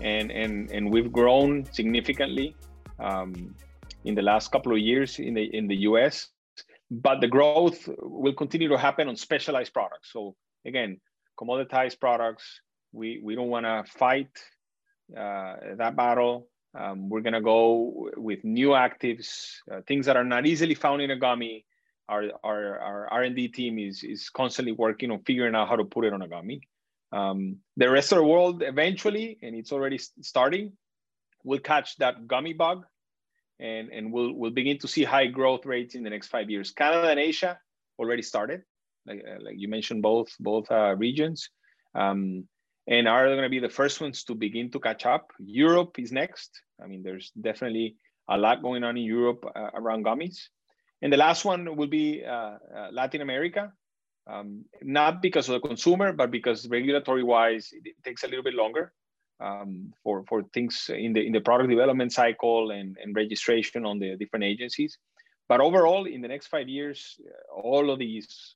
and 0.00 0.30
and 0.32 0.70
and 0.72 0.90
we've 0.90 1.12
grown 1.12 1.64
significantly 1.72 2.56
um, 2.98 3.54
in 4.04 4.14
the 4.14 4.22
last 4.22 4.50
couple 4.50 4.72
of 4.72 4.78
years 4.78 5.18
in 5.18 5.34
the 5.34 5.44
in 5.54 5.68
the 5.68 5.76
U.S. 5.90 6.28
But 6.90 7.20
the 7.20 7.28
growth 7.28 7.88
will 7.98 8.34
continue 8.34 8.68
to 8.68 8.78
happen 8.78 9.08
on 9.08 9.16
specialized 9.16 9.72
products. 9.72 10.12
So 10.12 10.34
again, 10.66 11.00
commoditized 11.38 12.00
products, 12.00 12.60
We 12.92 13.20
we 13.22 13.34
don't 13.34 13.52
want 13.52 13.66
to 13.66 13.84
fight 13.98 14.32
uh, 15.12 15.76
that 15.76 15.94
battle. 15.96 16.48
Um, 16.72 17.08
we're 17.10 17.20
gonna 17.20 17.42
go 17.42 18.08
with 18.16 18.44
new 18.44 18.70
actives, 18.70 19.60
uh, 19.70 19.80
things 19.86 20.06
that 20.06 20.16
are 20.16 20.24
not 20.24 20.46
easily 20.46 20.74
found 20.74 21.02
in 21.02 21.10
a 21.10 21.16
gummy. 21.16 21.64
Our 22.08 22.32
our 22.42 22.78
our 22.78 23.08
R 23.10 23.22
and 23.22 23.36
D 23.36 23.48
team 23.48 23.78
is 23.78 24.02
is 24.02 24.30
constantly 24.30 24.72
working 24.72 25.10
on 25.10 25.20
figuring 25.24 25.54
out 25.54 25.68
how 25.68 25.76
to 25.76 25.84
put 25.84 26.04
it 26.04 26.12
on 26.12 26.22
a 26.22 26.28
gummy. 26.28 26.60
Um, 27.12 27.58
the 27.76 27.90
rest 27.90 28.12
of 28.12 28.18
the 28.18 28.24
world 28.24 28.62
eventually, 28.62 29.38
and 29.42 29.54
it's 29.54 29.72
already 29.72 29.98
starting, 30.20 30.72
will 31.44 31.60
catch 31.60 31.96
that 31.98 32.26
gummy 32.26 32.54
bug, 32.54 32.86
and 33.58 33.90
and 33.90 34.12
we'll 34.12 34.32
we'll 34.32 34.54
begin 34.54 34.78
to 34.78 34.88
see 34.88 35.04
high 35.04 35.26
growth 35.26 35.66
rates 35.66 35.94
in 35.94 36.02
the 36.02 36.10
next 36.10 36.28
five 36.28 36.48
years. 36.50 36.72
Canada 36.72 37.08
and 37.08 37.20
Asia 37.20 37.58
already 37.98 38.22
started, 38.22 38.62
like 39.06 39.24
uh, 39.26 39.42
like 39.42 39.56
you 39.58 39.68
mentioned, 39.68 40.02
both 40.02 40.28
both 40.40 40.70
uh, 40.70 40.94
regions. 40.96 41.50
Um, 41.94 42.48
and 42.88 43.08
are 43.08 43.26
going 43.26 43.42
to 43.42 43.48
be 43.48 43.58
the 43.58 43.68
first 43.68 44.00
ones 44.00 44.22
to 44.24 44.34
begin 44.34 44.70
to 44.70 44.78
catch 44.78 45.06
up. 45.06 45.32
Europe 45.38 45.98
is 45.98 46.12
next. 46.12 46.62
I 46.82 46.86
mean, 46.86 47.02
there's 47.02 47.32
definitely 47.40 47.96
a 48.28 48.38
lot 48.38 48.62
going 48.62 48.84
on 48.84 48.96
in 48.96 49.04
Europe 49.04 49.44
uh, 49.54 49.70
around 49.74 50.04
gummies. 50.04 50.48
And 51.02 51.12
the 51.12 51.16
last 51.16 51.44
one 51.44 51.76
will 51.76 51.88
be 51.88 52.24
uh, 52.24 52.30
uh, 52.30 52.88
Latin 52.92 53.22
America, 53.22 53.72
um, 54.26 54.64
not 54.82 55.20
because 55.20 55.48
of 55.48 55.60
the 55.60 55.68
consumer, 55.68 56.12
but 56.12 56.30
because 56.30 56.68
regulatory 56.68 57.22
wise, 57.22 57.70
it 57.72 57.94
takes 58.04 58.24
a 58.24 58.28
little 58.28 58.44
bit 58.44 58.54
longer 58.54 58.92
um, 59.40 59.92
for, 60.02 60.24
for 60.28 60.44
things 60.54 60.90
in 60.92 61.12
the, 61.12 61.26
in 61.26 61.32
the 61.32 61.40
product 61.40 61.70
development 61.70 62.12
cycle 62.12 62.70
and, 62.70 62.96
and 63.02 63.14
registration 63.14 63.84
on 63.84 63.98
the 63.98 64.16
different 64.16 64.44
agencies. 64.44 64.96
But 65.48 65.60
overall, 65.60 66.06
in 66.06 66.22
the 66.22 66.28
next 66.28 66.48
five 66.48 66.68
years, 66.68 67.20
all 67.54 67.90
of 67.90 67.98
these 67.98 68.54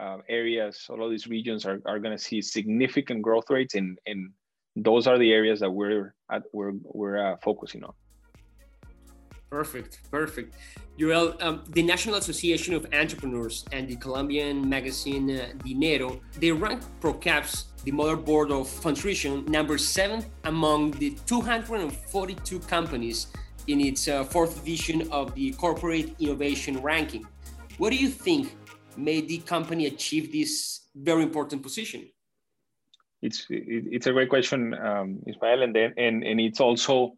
uh, 0.00 0.18
areas, 0.28 0.86
all 0.88 1.04
of 1.04 1.10
these 1.10 1.26
regions 1.26 1.66
are, 1.66 1.80
are 1.86 1.98
going 1.98 2.16
to 2.16 2.22
see 2.22 2.40
significant 2.40 3.22
growth 3.22 3.50
rates, 3.50 3.74
and, 3.74 3.98
and 4.06 4.30
those 4.76 5.06
are 5.06 5.18
the 5.18 5.32
areas 5.32 5.60
that 5.60 5.70
we're 5.70 6.14
at, 6.30 6.42
we're 6.52 6.72
we're 6.82 7.32
uh, 7.32 7.36
focusing 7.42 7.84
on. 7.84 7.92
Perfect, 9.50 10.00
perfect. 10.10 10.54
Joel, 10.98 11.36
um, 11.42 11.62
the 11.68 11.82
National 11.82 12.14
Association 12.14 12.72
of 12.72 12.86
Entrepreneurs 12.94 13.66
and 13.70 13.86
the 13.86 13.96
Colombian 13.96 14.66
magazine 14.66 15.30
uh, 15.30 15.48
Dinero, 15.62 16.18
they 16.40 16.50
rank 16.52 16.80
ProCaps, 17.02 17.64
the 17.84 17.92
motherboard 17.92 18.50
of 18.50 18.66
Funtrition, 18.66 19.46
number 19.48 19.76
seven 19.76 20.24
among 20.44 20.92
the 20.92 21.18
242 21.26 22.60
companies 22.60 23.26
in 23.66 23.82
its 23.82 24.08
uh, 24.08 24.24
fourth 24.24 24.62
edition 24.62 25.06
of 25.12 25.34
the 25.34 25.52
Corporate 25.52 26.14
Innovation 26.18 26.82
Ranking. 26.82 27.26
What 27.76 27.90
do 27.90 27.96
you 27.96 28.08
think 28.08 28.56
made 28.96 29.28
the 29.28 29.38
company 29.38 29.86
achieve 29.86 30.32
this 30.32 30.88
very 30.94 31.22
important 31.22 31.62
position? 31.62 32.08
It's 33.20 33.46
it's 33.48 34.06
a 34.06 34.12
great 34.12 34.28
question, 34.28 34.74
um, 34.74 35.22
Ismael, 35.26 35.62
and 35.62 35.74
then 35.74 35.94
and 35.96 36.24
and 36.24 36.40
it's 36.40 36.60
also 36.60 37.16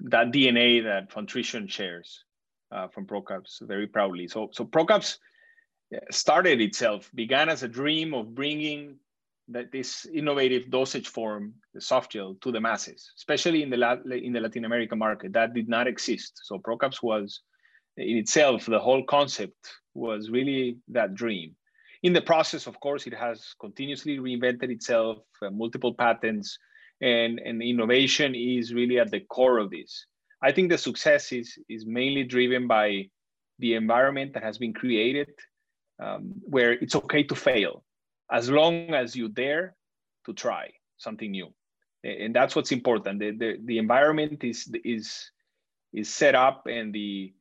that 0.00 0.30
DNA 0.30 0.84
that 0.84 1.10
Funtrition 1.10 1.68
shares 1.68 2.24
uh, 2.70 2.88
from 2.88 3.06
Procaps 3.06 3.60
very 3.62 3.86
proudly. 3.86 4.28
So 4.28 4.50
so 4.52 4.64
Procaps 4.64 5.18
uh, 5.94 5.98
started 6.10 6.60
itself 6.60 7.10
began 7.14 7.48
as 7.48 7.64
a 7.64 7.68
dream 7.68 8.14
of 8.14 8.34
bringing 8.34 8.98
that 9.48 9.72
this 9.72 10.06
innovative 10.06 10.70
dosage 10.70 11.08
form, 11.08 11.54
the 11.74 11.80
soft 11.80 12.12
gel, 12.12 12.36
to 12.40 12.52
the 12.52 12.60
masses, 12.60 13.12
especially 13.16 13.62
in 13.62 13.70
the 13.70 14.20
in 14.22 14.32
the 14.32 14.40
Latin 14.40 14.64
American 14.64 14.98
market 14.98 15.32
that 15.32 15.54
did 15.54 15.68
not 15.68 15.88
exist. 15.88 16.40
So 16.44 16.58
Procaps 16.58 17.02
was 17.02 17.40
in 17.96 18.16
itself 18.16 18.66
the 18.66 18.78
whole 18.78 19.04
concept 19.04 19.74
was 19.94 20.30
really 20.30 20.78
that 20.88 21.14
dream. 21.14 21.54
In 22.02 22.12
the 22.12 22.22
process, 22.22 22.66
of 22.66 22.80
course, 22.80 23.06
it 23.06 23.14
has 23.14 23.54
continuously 23.60 24.18
reinvented 24.18 24.70
itself, 24.70 25.18
uh, 25.40 25.50
multiple 25.50 25.94
patents, 25.94 26.58
and, 27.00 27.38
and 27.40 27.62
innovation 27.62 28.34
is 28.34 28.74
really 28.74 28.98
at 28.98 29.10
the 29.10 29.20
core 29.20 29.58
of 29.58 29.70
this. 29.70 30.06
I 30.42 30.50
think 30.50 30.70
the 30.70 30.78
success 30.78 31.32
is, 31.32 31.56
is 31.68 31.86
mainly 31.86 32.24
driven 32.24 32.66
by 32.66 33.08
the 33.58 33.74
environment 33.74 34.34
that 34.34 34.42
has 34.42 34.58
been 34.58 34.72
created 34.72 35.28
um, 36.02 36.32
where 36.42 36.72
it's 36.72 36.96
okay 36.96 37.22
to 37.24 37.34
fail 37.34 37.84
as 38.30 38.50
long 38.50 38.94
as 38.94 39.14
you 39.14 39.28
dare 39.28 39.76
to 40.26 40.32
try 40.32 40.70
something 40.96 41.30
new. 41.30 41.52
And 42.02 42.34
that's 42.34 42.56
what's 42.56 42.72
important. 42.72 43.20
The, 43.20 43.30
the, 43.30 43.58
the 43.64 43.78
environment 43.78 44.42
is, 44.42 44.68
is, 44.84 45.30
is 45.92 46.08
set 46.08 46.34
up 46.34 46.66
and 46.66 46.92
the, 46.92 47.32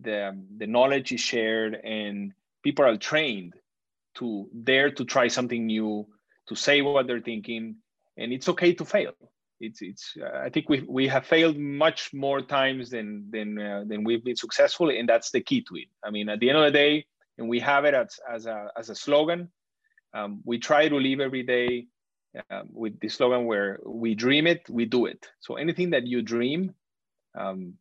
the, 0.00 0.38
the 0.56 0.66
knowledge 0.66 1.12
is 1.12 1.20
shared 1.20 1.74
and 1.74 2.32
people 2.62 2.84
are 2.84 2.96
trained 2.96 3.54
to 4.16 4.48
dare 4.64 4.90
to 4.90 5.04
try 5.04 5.28
something 5.28 5.66
new 5.66 6.06
to 6.48 6.54
say 6.54 6.82
what 6.82 7.06
they're 7.06 7.20
thinking 7.20 7.76
and 8.16 8.32
it's 8.32 8.48
okay 8.48 8.74
to 8.74 8.84
fail. 8.84 9.12
It's 9.60 9.82
it's 9.82 10.16
uh, 10.20 10.38
i 10.38 10.50
think 10.50 10.68
we 10.68 10.84
we 10.88 11.08
have 11.08 11.26
failed 11.26 11.56
much 11.58 12.14
more 12.14 12.40
times 12.40 12.90
than 12.90 13.28
than 13.30 13.58
uh, 13.58 13.82
than 13.86 14.04
we've 14.04 14.24
been 14.24 14.36
successful 14.36 14.88
and 14.90 15.08
that's 15.08 15.30
the 15.32 15.40
key 15.40 15.62
to 15.62 15.74
it. 15.76 15.88
I 16.04 16.10
mean 16.10 16.28
at 16.28 16.38
the 16.38 16.48
end 16.48 16.58
of 16.58 16.64
the 16.64 16.70
day 16.70 17.06
and 17.38 17.48
we 17.48 17.58
have 17.60 17.84
it 17.84 17.94
as 17.94 18.20
as 18.30 18.46
a 18.46 18.70
as 18.76 18.88
a 18.88 18.94
slogan 18.94 19.50
um, 20.14 20.40
we 20.44 20.58
try 20.58 20.88
to 20.88 20.96
live 20.96 21.20
every 21.20 21.42
day 21.42 21.88
um, 22.50 22.68
with 22.72 23.00
the 23.00 23.08
slogan 23.08 23.46
where 23.46 23.80
we 23.84 24.14
dream 24.14 24.46
it 24.46 24.62
we 24.70 24.84
do 24.84 25.06
it. 25.06 25.26
So 25.40 25.56
anything 25.56 25.90
that 25.90 26.06
you 26.06 26.22
dream 26.22 26.74
um, 27.36 27.74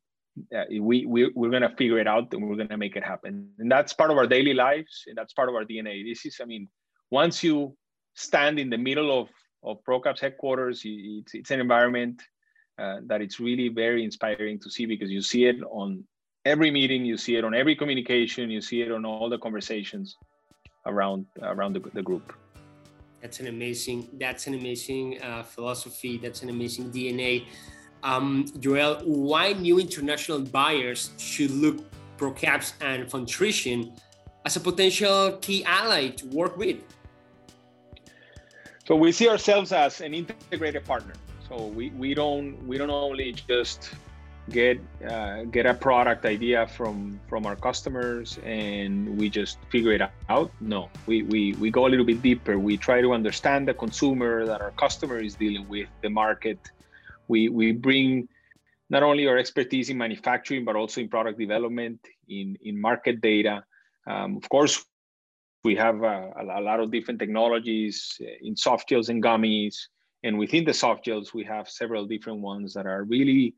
uh, 0.56 0.64
we, 0.82 1.06
we 1.06 1.32
we're 1.36 1.52
gonna 1.52 1.74
figure 1.78 2.00
it 2.00 2.08
out 2.08 2.34
and 2.34 2.48
we're 2.48 2.56
gonna 2.56 2.78
make 2.78 2.96
it 2.96 3.04
happen. 3.04 3.50
And 3.60 3.72
that's 3.72 3.94
part 3.94 4.12
of 4.12 4.18
our 4.18 4.28
daily 4.28 4.54
lives 4.54 5.04
and 5.08 5.18
that's 5.18 5.34
part 5.34 5.50
of 5.50 5.56
our 5.56 5.66
dna 5.66 6.08
this 6.08 6.26
is 6.26 6.40
i 6.42 6.46
mean 6.46 6.68
once 7.12 7.44
you 7.44 7.76
stand 8.16 8.60
in 8.60 8.70
the 8.70 8.78
middle 8.78 9.10
of 9.20 9.28
of 9.64 9.84
procaps 9.84 10.20
headquarters 10.20 10.82
it's, 10.86 11.34
it's 11.34 11.52
an 11.52 11.60
environment 11.60 12.22
uh, 12.80 12.98
that 13.06 13.22
it's 13.22 13.40
really 13.40 13.70
very 13.70 14.04
inspiring 14.04 14.60
to 14.60 14.70
see 14.70 14.86
because 14.86 15.10
you 15.10 15.22
see 15.22 15.46
it 15.46 15.58
on 15.70 16.04
every 16.46 16.72
meeting 16.72 17.06
you 17.06 17.18
see 17.18 17.36
it 17.36 17.44
on 17.44 17.54
every 17.54 17.76
communication 17.76 18.50
you 18.50 18.62
see 18.62 18.82
it 18.82 18.92
on 18.92 19.06
all 19.06 19.30
the 19.30 19.38
conversations 19.38 20.18
around 20.88 21.26
around 21.42 21.74
the, 21.74 21.82
the 21.94 22.02
group. 22.02 22.34
That's 23.22 23.40
an 23.40 23.48
amazing 23.48 24.10
that's 24.14 24.48
an 24.48 24.54
amazing 24.54 25.22
uh, 25.22 25.44
philosophy. 25.44 26.18
That's 26.18 26.42
an 26.44 26.50
amazing 26.50 26.92
dna 26.92 27.46
um, 28.04 28.46
Joel, 28.60 29.02
why 29.06 29.54
new 29.54 29.80
international 29.80 30.40
buyers 30.40 31.12
should 31.18 31.52
look 31.52 31.78
ProCaps 32.18 32.74
and 32.82 33.08
Funtrition 33.10 33.92
as 34.46 34.56
a 34.56 34.60
potential 34.60 35.38
key 35.42 35.64
ally 35.66 36.10
to 36.10 36.26
work 36.28 36.58
with? 36.58 36.78
So 38.88 38.96
we 38.96 39.12
see 39.12 39.28
ourselves 39.28 39.72
as 39.72 40.02
an 40.02 40.14
integrated 40.14 40.86
partner. 40.86 41.14
So 41.50 41.66
we, 41.68 41.90
we 41.92 42.14
don't 42.14 42.66
we 42.68 42.78
don't 42.78 42.90
only 42.90 43.34
just 43.34 43.92
get 44.50 44.80
uh, 45.08 45.44
get 45.44 45.66
a 45.66 45.74
product 45.74 46.26
idea 46.26 46.68
from 46.68 47.20
from 47.28 47.46
our 47.46 47.56
customers 47.56 48.40
and 48.46 49.18
we 49.18 49.30
just 49.30 49.58
figure 49.70 49.92
it 49.92 50.02
out. 50.30 50.52
No, 50.62 50.90
we, 51.06 51.24
we 51.24 51.54
we 51.54 51.70
go 51.72 51.86
a 51.86 51.90
little 51.90 52.06
bit 52.06 52.22
deeper. 52.22 52.58
We 52.58 52.78
try 52.78 53.02
to 53.02 53.14
understand 53.14 53.68
the 53.68 53.74
consumer 53.74 54.46
that 54.46 54.62
our 54.62 54.72
customer 54.72 55.20
is 55.20 55.36
dealing 55.36 55.68
with, 55.68 55.88
the 56.02 56.10
market, 56.10 56.60
we, 57.28 57.50
we 57.50 57.72
bring 57.72 58.28
not 58.90 59.04
only 59.04 59.28
our 59.28 59.38
expertise 59.38 59.90
in 59.90 59.98
manufacturing, 59.98 60.64
but 60.64 60.76
also 60.76 61.02
in 61.02 61.10
product 61.10 61.38
development, 61.40 62.00
in, 62.30 62.58
in 62.62 62.80
market 62.80 63.22
data. 63.22 63.64
Um, 64.08 64.38
of 64.38 64.48
course, 64.50 64.84
we 65.64 65.76
have 65.76 66.04
a, 66.04 66.32
a, 66.40 66.62
lot 66.62 66.80
of 66.80 66.92
different 66.92 67.20
technologies 67.20 68.20
in 68.42 68.56
soft 68.56 68.88
gels 68.88 69.10
and 69.10 69.22
gummies. 69.22 69.76
And 70.24 70.38
within 70.38 70.64
the 70.64 70.74
soft 70.74 71.04
gels, 71.04 71.34
we 71.34 71.44
have 71.44 71.70
several 71.70 72.06
different 72.06 72.40
ones 72.40 72.74
that 72.74 72.86
are 72.86 73.04
really 73.04 73.56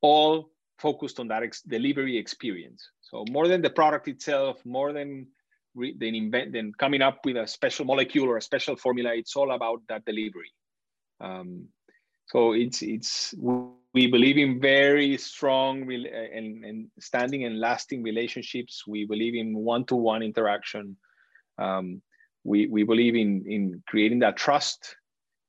all 0.00 0.50
focused 0.78 1.18
on 1.18 1.28
that 1.28 1.42
ex- 1.42 1.62
delivery 1.62 2.16
experience. 2.16 2.88
So 3.00 3.24
more 3.30 3.48
than 3.48 3.62
the 3.62 3.70
product 3.70 4.08
itself, 4.08 4.64
more 4.64 4.92
than 4.92 5.26
re- 5.74 5.96
than 5.98 6.14
invent 6.14 6.52
than 6.52 6.72
coming 6.74 7.02
up 7.02 7.18
with 7.24 7.36
a 7.36 7.46
special 7.46 7.84
molecule 7.84 8.28
or 8.28 8.36
a 8.36 8.42
special 8.42 8.76
formula, 8.76 9.10
it's 9.14 9.36
all 9.36 9.52
about 9.52 9.80
that 9.88 10.04
delivery. 10.04 10.52
Um, 11.20 11.68
so 12.32 12.52
it's 12.52 12.80
it's 12.80 13.34
we 13.92 14.06
believe 14.06 14.38
in 14.38 14.58
very 14.58 15.18
strong 15.18 15.82
and, 15.92 16.64
and 16.64 16.88
standing 16.98 17.44
and 17.44 17.60
lasting 17.60 18.02
relationships. 18.02 18.84
We 18.86 19.04
believe 19.04 19.34
in 19.34 19.54
one-to-one 19.54 20.22
interaction. 20.22 20.96
Um, 21.58 22.00
we 22.42 22.68
we 22.68 22.84
believe 22.84 23.14
in 23.14 23.44
in 23.46 23.82
creating 23.86 24.20
that 24.20 24.38
trust 24.38 24.96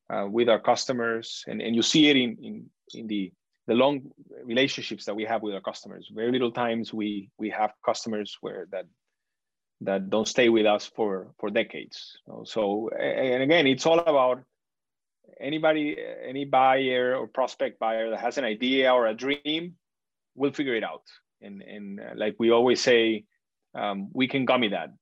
uh, 0.10 0.28
with 0.30 0.50
our 0.50 0.60
customers, 0.60 1.46
and 1.48 1.62
and 1.62 1.74
you 1.74 1.82
see 1.82 2.10
it 2.10 2.18
in 2.18 2.38
in 2.44 2.70
in 2.94 3.08
the 3.08 3.32
the 3.68 3.74
long 3.74 4.12
relationships 4.44 5.06
that 5.06 5.16
we 5.16 5.24
have 5.24 5.42
with 5.42 5.54
our 5.54 5.62
customers. 5.62 6.12
Very 6.14 6.34
little 6.34 6.52
times 6.52 6.94
we 6.94 7.30
we 7.38 7.50
have 7.50 7.72
customers 7.86 8.38
where 8.42 8.68
that 8.72 8.86
that 9.80 10.10
don't 10.10 10.28
stay 10.28 10.50
with 10.50 10.66
us 10.66 10.86
for 10.86 11.32
for 11.40 11.50
decades. 11.50 12.20
So 12.44 12.90
and 12.90 13.42
again, 13.42 13.68
it's 13.68 13.86
all 13.86 14.00
about 14.00 14.44
anybody, 15.40 15.98
any 16.28 16.46
buyer 16.46 17.16
or 17.16 17.28
prospect 17.28 17.80
buyer 17.80 18.10
that 18.10 18.20
has 18.20 18.38
an 18.38 18.44
idea 18.44 18.94
or 18.94 19.08
a 19.08 19.14
dream, 19.14 19.76
will 20.36 20.52
figure 20.52 20.76
it 20.76 20.84
out. 20.84 21.04
And, 21.42 21.62
and 21.62 22.00
uh, 22.00 22.04
like 22.16 22.36
we 22.40 22.52
always 22.52 22.82
say, 22.82 23.26
um, 23.76 24.10
we 24.14 24.28
can 24.28 24.46
gummy 24.46 24.70
that 24.70 24.94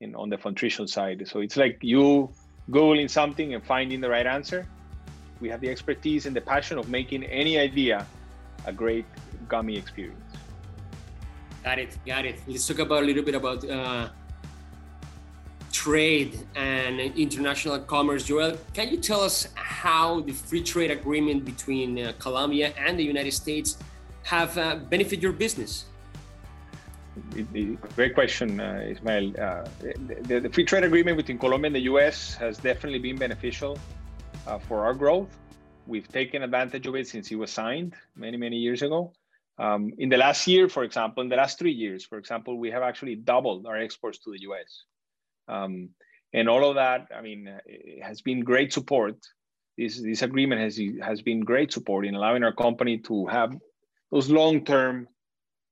in, 0.00 0.14
on 0.14 0.30
the 0.30 0.36
Funtrition 0.36 0.88
side. 0.88 1.26
So 1.26 1.40
it's 1.40 1.56
like 1.56 1.78
you 1.82 2.30
Googling 2.70 3.10
something 3.10 3.54
and 3.54 3.64
finding 3.64 4.00
the 4.00 4.08
right 4.08 4.26
answer. 4.26 4.66
we 5.40 5.48
have 5.48 5.60
the 5.60 5.70
expertise 5.70 6.26
and 6.26 6.36
the 6.36 6.40
passion 6.40 6.76
of 6.78 6.88
making 6.88 7.24
any 7.24 7.58
idea 7.58 8.06
a 8.66 8.72
great 8.72 9.06
gummy 9.48 9.76
experience. 9.76 10.36
Got 11.64 11.78
it, 11.78 11.96
got 12.06 12.24
it. 12.26 12.40
Let's 12.46 12.66
talk 12.66 12.78
about 12.78 13.02
a 13.02 13.06
little 13.06 13.22
bit 13.22 13.34
about 13.34 13.64
uh, 13.64 14.08
trade 15.84 16.32
and 16.56 17.00
international 17.16 17.78
commerce. 17.78 18.24
Joel, 18.24 18.58
can 18.74 18.90
you 18.90 18.98
tell 18.98 19.22
us 19.22 19.48
how 19.54 20.20
the 20.20 20.32
free 20.32 20.62
trade 20.62 20.90
agreement 20.90 21.42
between 21.52 21.90
uh, 21.98 22.12
Colombia 22.18 22.74
and 22.76 22.98
the 22.98 23.06
United 23.14 23.32
States 23.32 23.78
have 24.24 24.52
uh, 24.58 24.76
benefited 24.92 25.22
your 25.22 25.32
business? 25.32 25.86
Great 27.96 28.14
question, 28.14 28.60
uh, 28.60 28.92
Ismael. 28.92 29.26
Uh, 29.40 29.64
the, 30.28 30.40
the, 30.44 30.50
free 30.50 30.66
trade 30.66 30.84
agreement 30.84 31.16
between 31.16 31.38
Colombia 31.38 31.68
and 31.68 31.76
the 31.80 31.86
US 31.92 32.34
has 32.34 32.58
definitely 32.58 32.98
been 32.98 33.16
beneficial 33.16 33.78
uh, 34.46 34.58
for 34.58 34.84
our 34.84 34.92
growth. 34.92 35.32
We've 35.86 36.08
taken 36.20 36.42
advantage 36.42 36.86
of 36.86 36.94
it 36.94 37.08
since 37.08 37.30
it 37.30 37.36
was 37.36 37.50
signed 37.50 37.94
many, 38.14 38.36
many 38.36 38.58
years 38.58 38.82
ago. 38.82 39.14
Um, 39.58 39.92
in 39.96 40.10
the 40.10 40.18
last 40.18 40.46
year, 40.46 40.68
for 40.68 40.84
example, 40.84 41.22
in 41.22 41.30
the 41.30 41.36
last 41.36 41.58
three 41.58 41.72
years, 41.72 42.04
for 42.04 42.18
example, 42.18 42.58
we 42.58 42.70
have 42.70 42.82
actually 42.82 43.16
doubled 43.16 43.64
our 43.64 43.78
exports 43.78 44.18
to 44.24 44.30
the 44.30 44.40
US. 44.50 44.84
Um, 45.50 45.90
and 46.32 46.48
all 46.48 46.68
of 46.68 46.76
that, 46.76 47.08
I 47.16 47.20
mean, 47.20 47.48
has 48.02 48.20
been 48.22 48.40
great 48.40 48.72
support. 48.72 49.16
This, 49.76 50.00
this 50.00 50.22
agreement 50.22 50.60
has, 50.60 50.80
has 51.02 51.22
been 51.22 51.40
great 51.40 51.72
support 51.72 52.06
in 52.06 52.14
allowing 52.14 52.44
our 52.44 52.54
company 52.54 52.98
to 52.98 53.26
have 53.26 53.52
those 54.10 54.30
long-term 54.30 55.08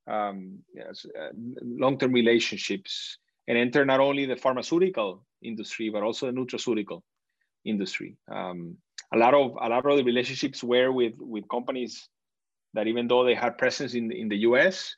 um, 0.08 0.60
yes, 0.74 1.06
uh, 1.18 1.28
long-term 1.62 2.12
relationships 2.12 3.18
and 3.46 3.58
enter 3.58 3.84
not 3.84 4.00
only 4.00 4.26
the 4.26 4.36
pharmaceutical 4.36 5.24
industry 5.42 5.90
but 5.90 6.02
also 6.02 6.26
the 6.26 6.32
nutraceutical 6.32 7.02
industry. 7.64 8.16
Um, 8.30 8.76
a 9.12 9.18
lot 9.18 9.34
of 9.34 9.52
a 9.60 9.68
lot 9.68 9.86
of 9.86 9.96
the 9.96 10.04
relationships 10.04 10.62
were 10.62 10.92
with 10.92 11.14
with 11.18 11.48
companies 11.48 12.08
that 12.74 12.86
even 12.86 13.08
though 13.08 13.24
they 13.24 13.34
had 13.34 13.58
presence 13.58 13.94
in 13.94 14.10
in 14.12 14.28
the 14.28 14.38
U.S. 14.48 14.94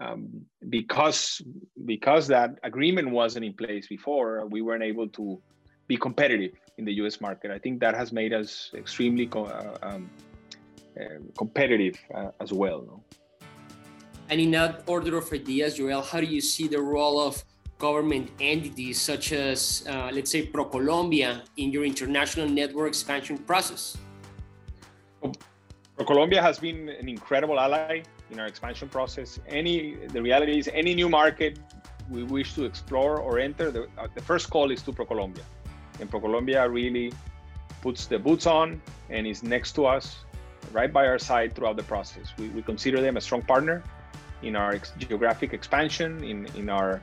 Um, 0.00 0.46
because 0.70 1.42
because 1.84 2.26
that 2.28 2.58
agreement 2.62 3.10
wasn't 3.10 3.44
in 3.44 3.52
place 3.52 3.86
before, 3.86 4.46
we 4.46 4.62
weren't 4.62 4.82
able 4.82 5.08
to 5.08 5.40
be 5.86 5.96
competitive 5.96 6.52
in 6.78 6.84
the 6.86 6.94
U.S. 7.04 7.20
market. 7.20 7.50
I 7.50 7.58
think 7.58 7.80
that 7.80 7.94
has 7.94 8.10
made 8.12 8.32
us 8.32 8.70
extremely 8.74 9.26
co- 9.26 9.44
uh, 9.44 9.76
um, 9.82 10.10
uh, 10.98 11.20
competitive 11.36 11.98
uh, 12.14 12.30
as 12.40 12.52
well. 12.52 12.80
No? 12.86 13.04
And 14.30 14.40
in 14.40 14.50
that 14.52 14.84
order 14.86 15.18
of 15.18 15.30
ideas, 15.32 15.74
Joel, 15.76 16.00
how 16.00 16.20
do 16.20 16.26
you 16.26 16.40
see 16.40 16.68
the 16.68 16.80
role 16.80 17.20
of 17.20 17.44
government 17.78 18.30
entities 18.40 19.00
such 19.00 19.32
as, 19.32 19.84
uh, 19.88 20.10
let's 20.12 20.30
say, 20.30 20.46
ProColombia 20.46 21.42
in 21.58 21.70
your 21.70 21.84
international 21.84 22.48
network 22.48 22.88
expansion 22.88 23.36
process? 23.36 23.98
ProColombia 26.02 26.40
has 26.42 26.58
been 26.58 26.88
an 26.88 27.08
incredible 27.08 27.60
ally 27.60 28.02
in 28.30 28.40
our 28.40 28.46
expansion 28.46 28.88
process. 28.88 29.38
Any, 29.46 29.94
the 30.08 30.20
reality 30.20 30.58
is, 30.58 30.68
any 30.72 30.94
new 30.94 31.08
market 31.08 31.58
we 32.10 32.24
wish 32.24 32.54
to 32.54 32.64
explore 32.64 33.18
or 33.18 33.38
enter, 33.38 33.70
the, 33.70 33.82
uh, 33.96 34.08
the 34.14 34.22
first 34.22 34.50
call 34.50 34.70
is 34.72 34.82
to 34.82 34.92
ProColombia. 34.92 35.44
And 36.00 36.10
ProColombia 36.10 36.70
really 36.72 37.12
puts 37.82 38.06
the 38.06 38.18
boots 38.18 38.46
on 38.46 38.82
and 39.10 39.26
is 39.26 39.44
next 39.44 39.72
to 39.72 39.86
us, 39.86 40.24
right 40.72 40.92
by 40.92 41.06
our 41.06 41.18
side 41.18 41.54
throughout 41.54 41.76
the 41.76 41.84
process. 41.84 42.32
We, 42.36 42.48
we 42.48 42.62
consider 42.62 43.00
them 43.00 43.16
a 43.16 43.20
strong 43.20 43.42
partner 43.42 43.84
in 44.42 44.56
our 44.56 44.72
ex- 44.72 44.92
geographic 44.98 45.52
expansion, 45.52 46.24
in, 46.24 46.46
in 46.56 46.68
our 46.68 47.00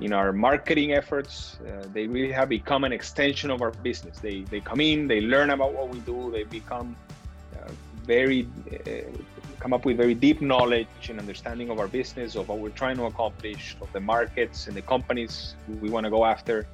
in 0.00 0.12
our 0.12 0.32
marketing 0.32 0.92
efforts. 0.92 1.58
Uh, 1.60 1.86
they 1.92 2.08
really 2.08 2.32
have 2.32 2.48
become 2.48 2.82
an 2.82 2.92
extension 2.92 3.48
of 3.48 3.62
our 3.62 3.70
business. 3.70 4.18
They 4.18 4.42
they 4.42 4.60
come 4.60 4.80
in, 4.80 5.06
they 5.06 5.20
learn 5.20 5.50
about 5.50 5.72
what 5.72 5.88
we 5.88 6.00
do, 6.00 6.30
they 6.32 6.42
become 6.42 6.96
uh, 7.56 7.70
very 8.04 8.48
uh, 8.72 9.08
come 9.64 9.72
up 9.72 9.84
with 9.86 9.96
very 9.96 10.14
deep 10.14 10.42
knowledge 10.42 11.08
and 11.08 11.18
understanding 11.18 11.70
of 11.70 11.78
our 11.78 11.88
business, 11.88 12.36
of 12.36 12.48
what 12.48 12.58
we're 12.58 12.78
trying 12.82 12.96
to 12.96 13.04
accomplish, 13.04 13.76
of 13.80 13.90
the 13.92 14.00
markets 14.00 14.66
and 14.66 14.76
the 14.76 14.82
companies 14.82 15.54
we 15.80 15.88
want 15.88 16.04
to 16.04 16.10
go 16.10 16.24
after. 16.24 16.66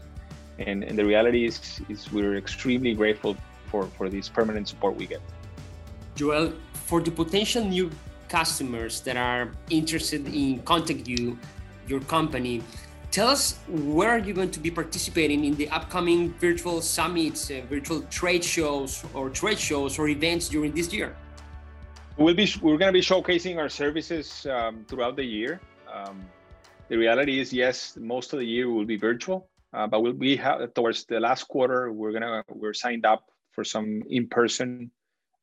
And, 0.58 0.82
and 0.82 0.98
the 0.98 1.04
reality 1.04 1.46
is, 1.46 1.80
is 1.88 2.10
we're 2.12 2.36
extremely 2.36 2.94
grateful 2.94 3.36
for, 3.66 3.86
for 3.96 4.08
this 4.08 4.28
permanent 4.28 4.66
support 4.68 4.96
we 4.96 5.06
get. 5.06 5.22
Joel, 6.16 6.52
for 6.72 7.00
the 7.00 7.12
potential 7.12 7.64
new 7.64 7.90
customers 8.28 9.00
that 9.02 9.16
are 9.16 9.52
interested 9.70 10.26
in 10.26 10.58
contact 10.62 11.06
you, 11.06 11.38
your 11.86 12.00
company, 12.00 12.62
tell 13.10 13.28
us 13.28 13.58
where 13.68 14.10
are 14.10 14.18
you 14.18 14.32
going 14.32 14.50
to 14.50 14.60
be 14.60 14.70
participating 14.70 15.44
in 15.44 15.54
the 15.56 15.68
upcoming 15.70 16.32
virtual 16.34 16.80
summits, 16.80 17.50
uh, 17.50 17.62
virtual 17.68 18.02
trade 18.02 18.44
shows, 18.44 19.04
or 19.14 19.30
trade 19.30 19.58
shows 19.58 19.98
or 19.98 20.08
events 20.08 20.48
during 20.48 20.72
this 20.72 20.92
year? 20.92 21.16
We'll 22.16 22.34
be 22.34 22.48
we're 22.60 22.76
going 22.76 22.92
to 22.92 22.98
be 22.98 23.00
showcasing 23.00 23.58
our 23.58 23.68
services 23.68 24.46
um, 24.46 24.84
throughout 24.88 25.16
the 25.16 25.24
year. 25.24 25.60
Um, 25.92 26.22
the 26.88 26.96
reality 26.96 27.40
is, 27.40 27.52
yes, 27.52 27.96
most 27.96 28.32
of 28.32 28.38
the 28.38 28.44
year 28.44 28.68
will 28.68 28.84
be 28.84 28.96
virtual, 28.96 29.48
uh, 29.72 29.86
but 29.86 30.02
we'll 30.02 30.12
be 30.12 30.36
have, 30.36 30.74
towards 30.74 31.04
the 31.04 31.18
last 31.18 31.44
quarter. 31.44 31.92
We're 31.92 32.12
gonna 32.12 32.44
we're 32.50 32.74
signed 32.74 33.06
up 33.06 33.24
for 33.52 33.64
some 33.64 34.02
in-person 34.08 34.90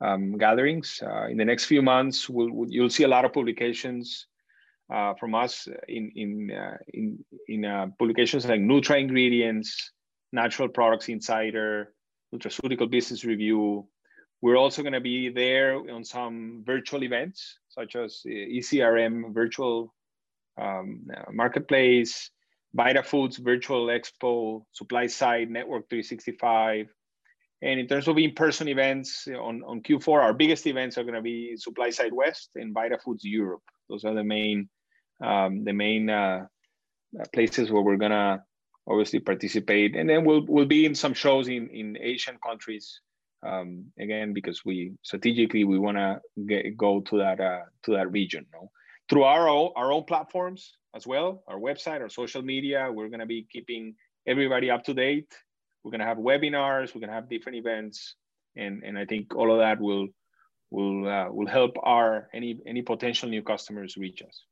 um, 0.01 0.38
gatherings. 0.38 1.01
Uh, 1.03 1.27
in 1.27 1.38
the 1.38 1.45
next 1.45 1.65
few 1.65 1.82
months, 1.82 2.30
we'll, 2.30 2.51
we'll, 2.51 2.69
you'll 2.69 2.89
see 2.89 3.03
a 3.03 3.08
lot 3.08 3.25
of 3.25 3.34
publications 3.34 4.27
uh, 4.93 5.13
from 5.15 5.36
us 5.36 5.67
in 5.88 6.12
in 6.15 6.52
uh, 6.52 6.78
in, 6.93 7.23
in 7.47 7.65
uh, 7.65 7.88
publications 8.00 8.45
like 8.45 8.62
Nutra 8.62 9.00
Ingredients, 9.00 9.91
Natural 10.32 10.69
Products 10.69 11.10
Insider, 11.10 11.93
Nutraceutical 12.34 12.89
Business 12.89 13.26
Review. 13.26 13.88
We're 14.41 14.58
also 14.58 14.84
going 14.84 14.93
to 14.93 15.02
be 15.02 15.30
there 15.30 15.76
on 15.91 16.04
some 16.04 16.62
virtual 16.63 17.04
events 17.04 17.58
such 17.69 17.95
as 17.95 18.21
ECRM 18.26 19.34
Virtual 19.34 19.93
um, 20.62 21.08
Marketplace, 21.32 22.30
Vita 22.73 23.02
Foods 23.02 23.38
Virtual 23.38 23.88
Expo, 23.88 24.63
Supply 24.73 25.08
Side 25.08 25.50
Network 25.50 25.89
365, 25.89 26.88
and 27.62 27.80
in 27.80 27.88
terms 27.88 28.08
of 28.08 28.17
in-person 28.17 28.67
events 28.67 29.28
on, 29.28 29.63
on 29.65 29.82
Q4, 29.82 30.21
our 30.21 30.34
biggest 30.34 30.67
events 30.67 30.97
are 30.97 31.04
going 31.04 31.15
to 31.15 31.21
be 31.21 31.58
Supply 31.58 31.89
Side 31.89 32.13
West 32.13 32.52
and 32.56 32.73
Vita 32.73 33.00
Foods 33.04 33.23
Europe. 33.23 33.63
Those 33.89 34.06
are 34.06 34.13
the 34.13 34.23
main 34.23 34.69
um, 35.23 35.63
the 35.63 35.73
main 35.73 36.10
uh, 36.10 36.45
places 37.34 37.71
where 37.71 37.82
we're 37.82 37.97
gonna 37.97 38.43
obviously 38.88 39.19
participate, 39.19 39.95
and 39.95 40.10
then 40.10 40.25
we'll 40.25 40.45
we'll 40.47 40.65
be 40.65 40.86
in 40.86 40.95
some 40.95 41.13
shows 41.13 41.47
in 41.47 41.69
in 41.69 41.97
Asian 41.99 42.38
countries 42.45 43.01
um, 43.45 43.86
again 43.99 44.34
because 44.34 44.63
we 44.65 44.93
strategically 45.01 45.63
we 45.63 45.80
want 45.80 45.97
to 45.97 46.19
get 46.45 46.77
go 46.77 47.01
to 47.01 47.17
that 47.17 47.39
uh, 47.39 47.62
to 47.84 47.91
that 47.91 48.12
region. 48.12 48.45
No? 48.53 48.69
Through 49.10 49.23
our 49.23 49.47
own, 49.47 49.71
our 49.77 49.93
own 49.93 50.03
platforms 50.03 50.73
as 50.93 51.08
well, 51.08 51.41
our 51.47 51.58
website, 51.58 52.01
our 52.01 52.10
social 52.10 52.41
media, 52.41 52.89
we're 52.91 53.10
gonna 53.10 53.25
be 53.25 53.47
keeping 53.51 53.95
everybody 54.25 54.69
up 54.69 54.84
to 54.84 54.93
date 54.93 55.34
we're 55.88 55.97
to 55.97 56.06
have 56.06 56.17
webinars 56.17 56.93
we're 56.93 57.08
to 57.08 57.13
have 57.13 57.30
different 57.30 57.58
events 57.58 58.15
and 58.56 58.84
and 58.84 58.97
i 58.97 59.06
think 59.06 59.36
all 59.36 59.51
of 59.51 59.60
that 59.60 59.80
will 59.80 60.08
will 60.69 61.08
uh, 61.08 61.32
will 61.32 61.47
help 61.47 61.77
our 61.82 62.27
any 62.34 62.60
any 62.67 62.82
potential 62.82 63.30
new 63.30 63.41
customers 63.41 63.95
reach 63.97 64.21
us 64.21 64.43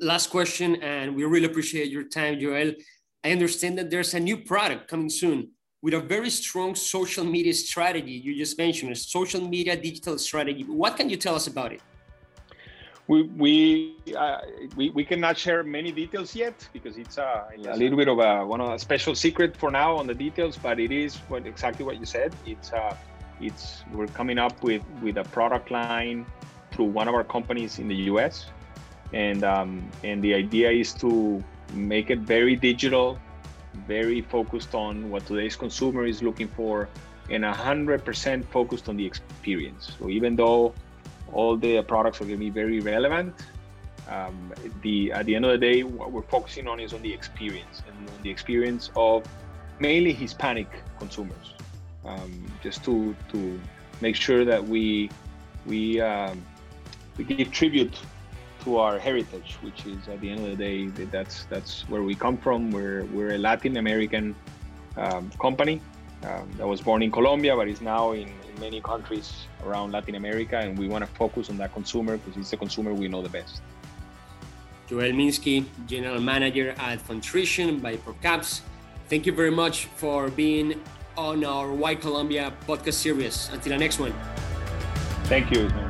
last 0.00 0.30
question 0.30 0.76
and 0.82 1.14
we 1.14 1.24
really 1.24 1.46
appreciate 1.46 1.90
your 1.90 2.04
time 2.04 2.38
joel 2.38 2.72
i 3.24 3.30
understand 3.30 3.78
that 3.78 3.90
there's 3.90 4.14
a 4.14 4.20
new 4.20 4.36
product 4.36 4.88
coming 4.88 5.08
soon 5.08 5.50
with 5.82 5.94
a 5.94 6.00
very 6.00 6.30
strong 6.30 6.74
social 6.74 7.24
media 7.24 7.54
strategy 7.54 8.12
you 8.12 8.36
just 8.36 8.58
mentioned 8.58 8.92
a 8.92 8.96
social 8.96 9.40
media 9.40 9.76
digital 9.76 10.18
strategy 10.18 10.62
what 10.64 10.96
can 10.96 11.08
you 11.08 11.16
tell 11.16 11.34
us 11.34 11.46
about 11.46 11.72
it 11.72 11.80
we 13.08 13.22
we, 13.22 13.96
uh, 14.16 14.40
we 14.76 14.90
we 14.90 15.02
cannot 15.02 15.38
share 15.38 15.62
many 15.64 15.90
details 15.90 16.34
yet 16.34 16.68
because 16.74 16.98
it's 16.98 17.16
a, 17.16 17.48
a 17.56 17.74
little 17.74 17.96
bit 17.96 18.06
of 18.06 18.18
a 18.18 18.46
one 18.46 18.60
of 18.60 18.70
a 18.70 18.78
special 18.78 19.14
secret 19.14 19.56
for 19.56 19.70
now 19.70 19.96
on 19.96 20.06
the 20.06 20.14
details. 20.14 20.58
But 20.58 20.78
it 20.78 20.92
is 20.92 21.16
what 21.28 21.46
exactly 21.46 21.86
what 21.86 21.98
you 21.98 22.04
said. 22.04 22.36
It's 22.44 22.70
uh, 22.70 22.94
it's 23.40 23.82
we're 23.94 24.08
coming 24.08 24.38
up 24.38 24.62
with 24.62 24.82
with 25.02 25.16
a 25.16 25.24
product 25.24 25.70
line 25.70 26.26
through 26.70 26.90
one 27.00 27.08
of 27.08 27.14
our 27.14 27.24
companies 27.24 27.78
in 27.78 27.88
the 27.88 27.96
U.S. 28.12 28.46
and 29.12 29.44
um, 29.44 29.88
and 30.04 30.22
the 30.22 30.34
idea 30.34 30.70
is 30.70 30.92
to 30.94 31.42
make 31.72 32.10
it 32.10 32.20
very 32.20 32.56
digital, 32.56 33.18
very 33.86 34.20
focused 34.20 34.74
on 34.74 35.10
what 35.10 35.26
today's 35.26 35.56
consumer 35.56 36.04
is 36.06 36.22
looking 36.22 36.48
for, 36.48 36.88
and 37.30 37.44
hundred 37.44 38.04
percent 38.04 38.48
focused 38.50 38.88
on 38.88 38.96
the 38.96 39.06
experience. 39.06 39.92
So 39.98 40.08
even 40.08 40.36
though 40.36 40.74
all 41.32 41.56
the 41.56 41.82
products 41.82 42.20
are 42.20 42.24
going 42.24 42.38
to 42.38 42.44
be 42.44 42.50
very 42.50 42.80
relevant. 42.80 43.34
Um, 44.08 44.54
the 44.82 45.12
at 45.12 45.26
the 45.26 45.34
end 45.34 45.44
of 45.44 45.52
the 45.52 45.58
day, 45.58 45.82
what 45.82 46.10
we're 46.12 46.22
focusing 46.22 46.66
on 46.66 46.80
is 46.80 46.94
on 46.94 47.02
the 47.02 47.12
experience 47.12 47.82
and 47.86 48.08
on 48.08 48.22
the 48.22 48.30
experience 48.30 48.90
of 48.96 49.24
mainly 49.80 50.12
Hispanic 50.12 50.68
consumers, 50.98 51.54
um, 52.04 52.50
just 52.62 52.84
to 52.84 53.14
to 53.32 53.60
make 54.00 54.16
sure 54.16 54.44
that 54.44 54.66
we 54.66 55.10
we 55.66 56.00
um, 56.00 56.42
we 57.18 57.24
give 57.24 57.52
tribute 57.52 57.98
to 58.68 58.76
our 58.78 58.98
heritage, 58.98 59.56
which 59.62 59.86
is 59.86 60.08
at 60.08 60.20
the 60.20 60.28
end 60.30 60.40
of 60.44 60.50
the 60.52 60.60
day 60.68 60.78
that's 61.06 61.44
that's 61.52 61.88
where 61.88 62.02
we 62.02 62.14
come 62.14 62.36
from. 62.36 62.70
We're 62.70 63.04
we're 63.16 63.32
a 63.34 63.38
Latin 63.38 63.76
American 63.76 64.34
um, 64.96 65.30
company 65.40 65.80
um, 66.28 66.46
that 66.58 66.66
was 66.66 66.80
born 66.80 67.02
in 67.02 67.10
Colombia, 67.10 67.56
but 67.56 67.66
is 67.68 67.80
now 67.80 68.12
in, 68.12 68.28
in 68.28 68.54
many 68.60 68.80
countries 68.80 69.28
around 69.64 69.92
Latin 69.92 70.16
America, 70.16 70.58
and 70.58 70.78
we 70.78 70.86
want 70.88 71.02
to 71.06 71.10
focus 71.22 71.48
on 71.50 71.56
that 71.58 71.72
consumer 71.72 72.18
because 72.18 72.36
it's 72.36 72.50
the 72.50 72.56
consumer 72.56 72.92
we 72.92 73.08
know 73.08 73.22
the 73.22 73.34
best. 73.40 73.62
Joel 74.88 75.12
Minsky, 75.12 75.64
General 75.86 76.20
Manager 76.20 76.74
at 76.78 76.98
Funtrition 77.06 77.80
by 77.80 77.96
ProCaps. 77.96 78.60
Thank 79.08 79.26
you 79.26 79.32
very 79.32 79.50
much 79.50 79.86
for 79.96 80.28
being 80.28 80.80
on 81.16 81.44
our 81.44 81.72
Why 81.72 81.94
Colombia 81.94 82.52
podcast 82.66 82.94
series. 82.94 83.50
Until 83.52 83.72
the 83.72 83.78
next 83.78 83.98
one. 83.98 84.14
Thank 85.24 85.50
you. 85.54 85.87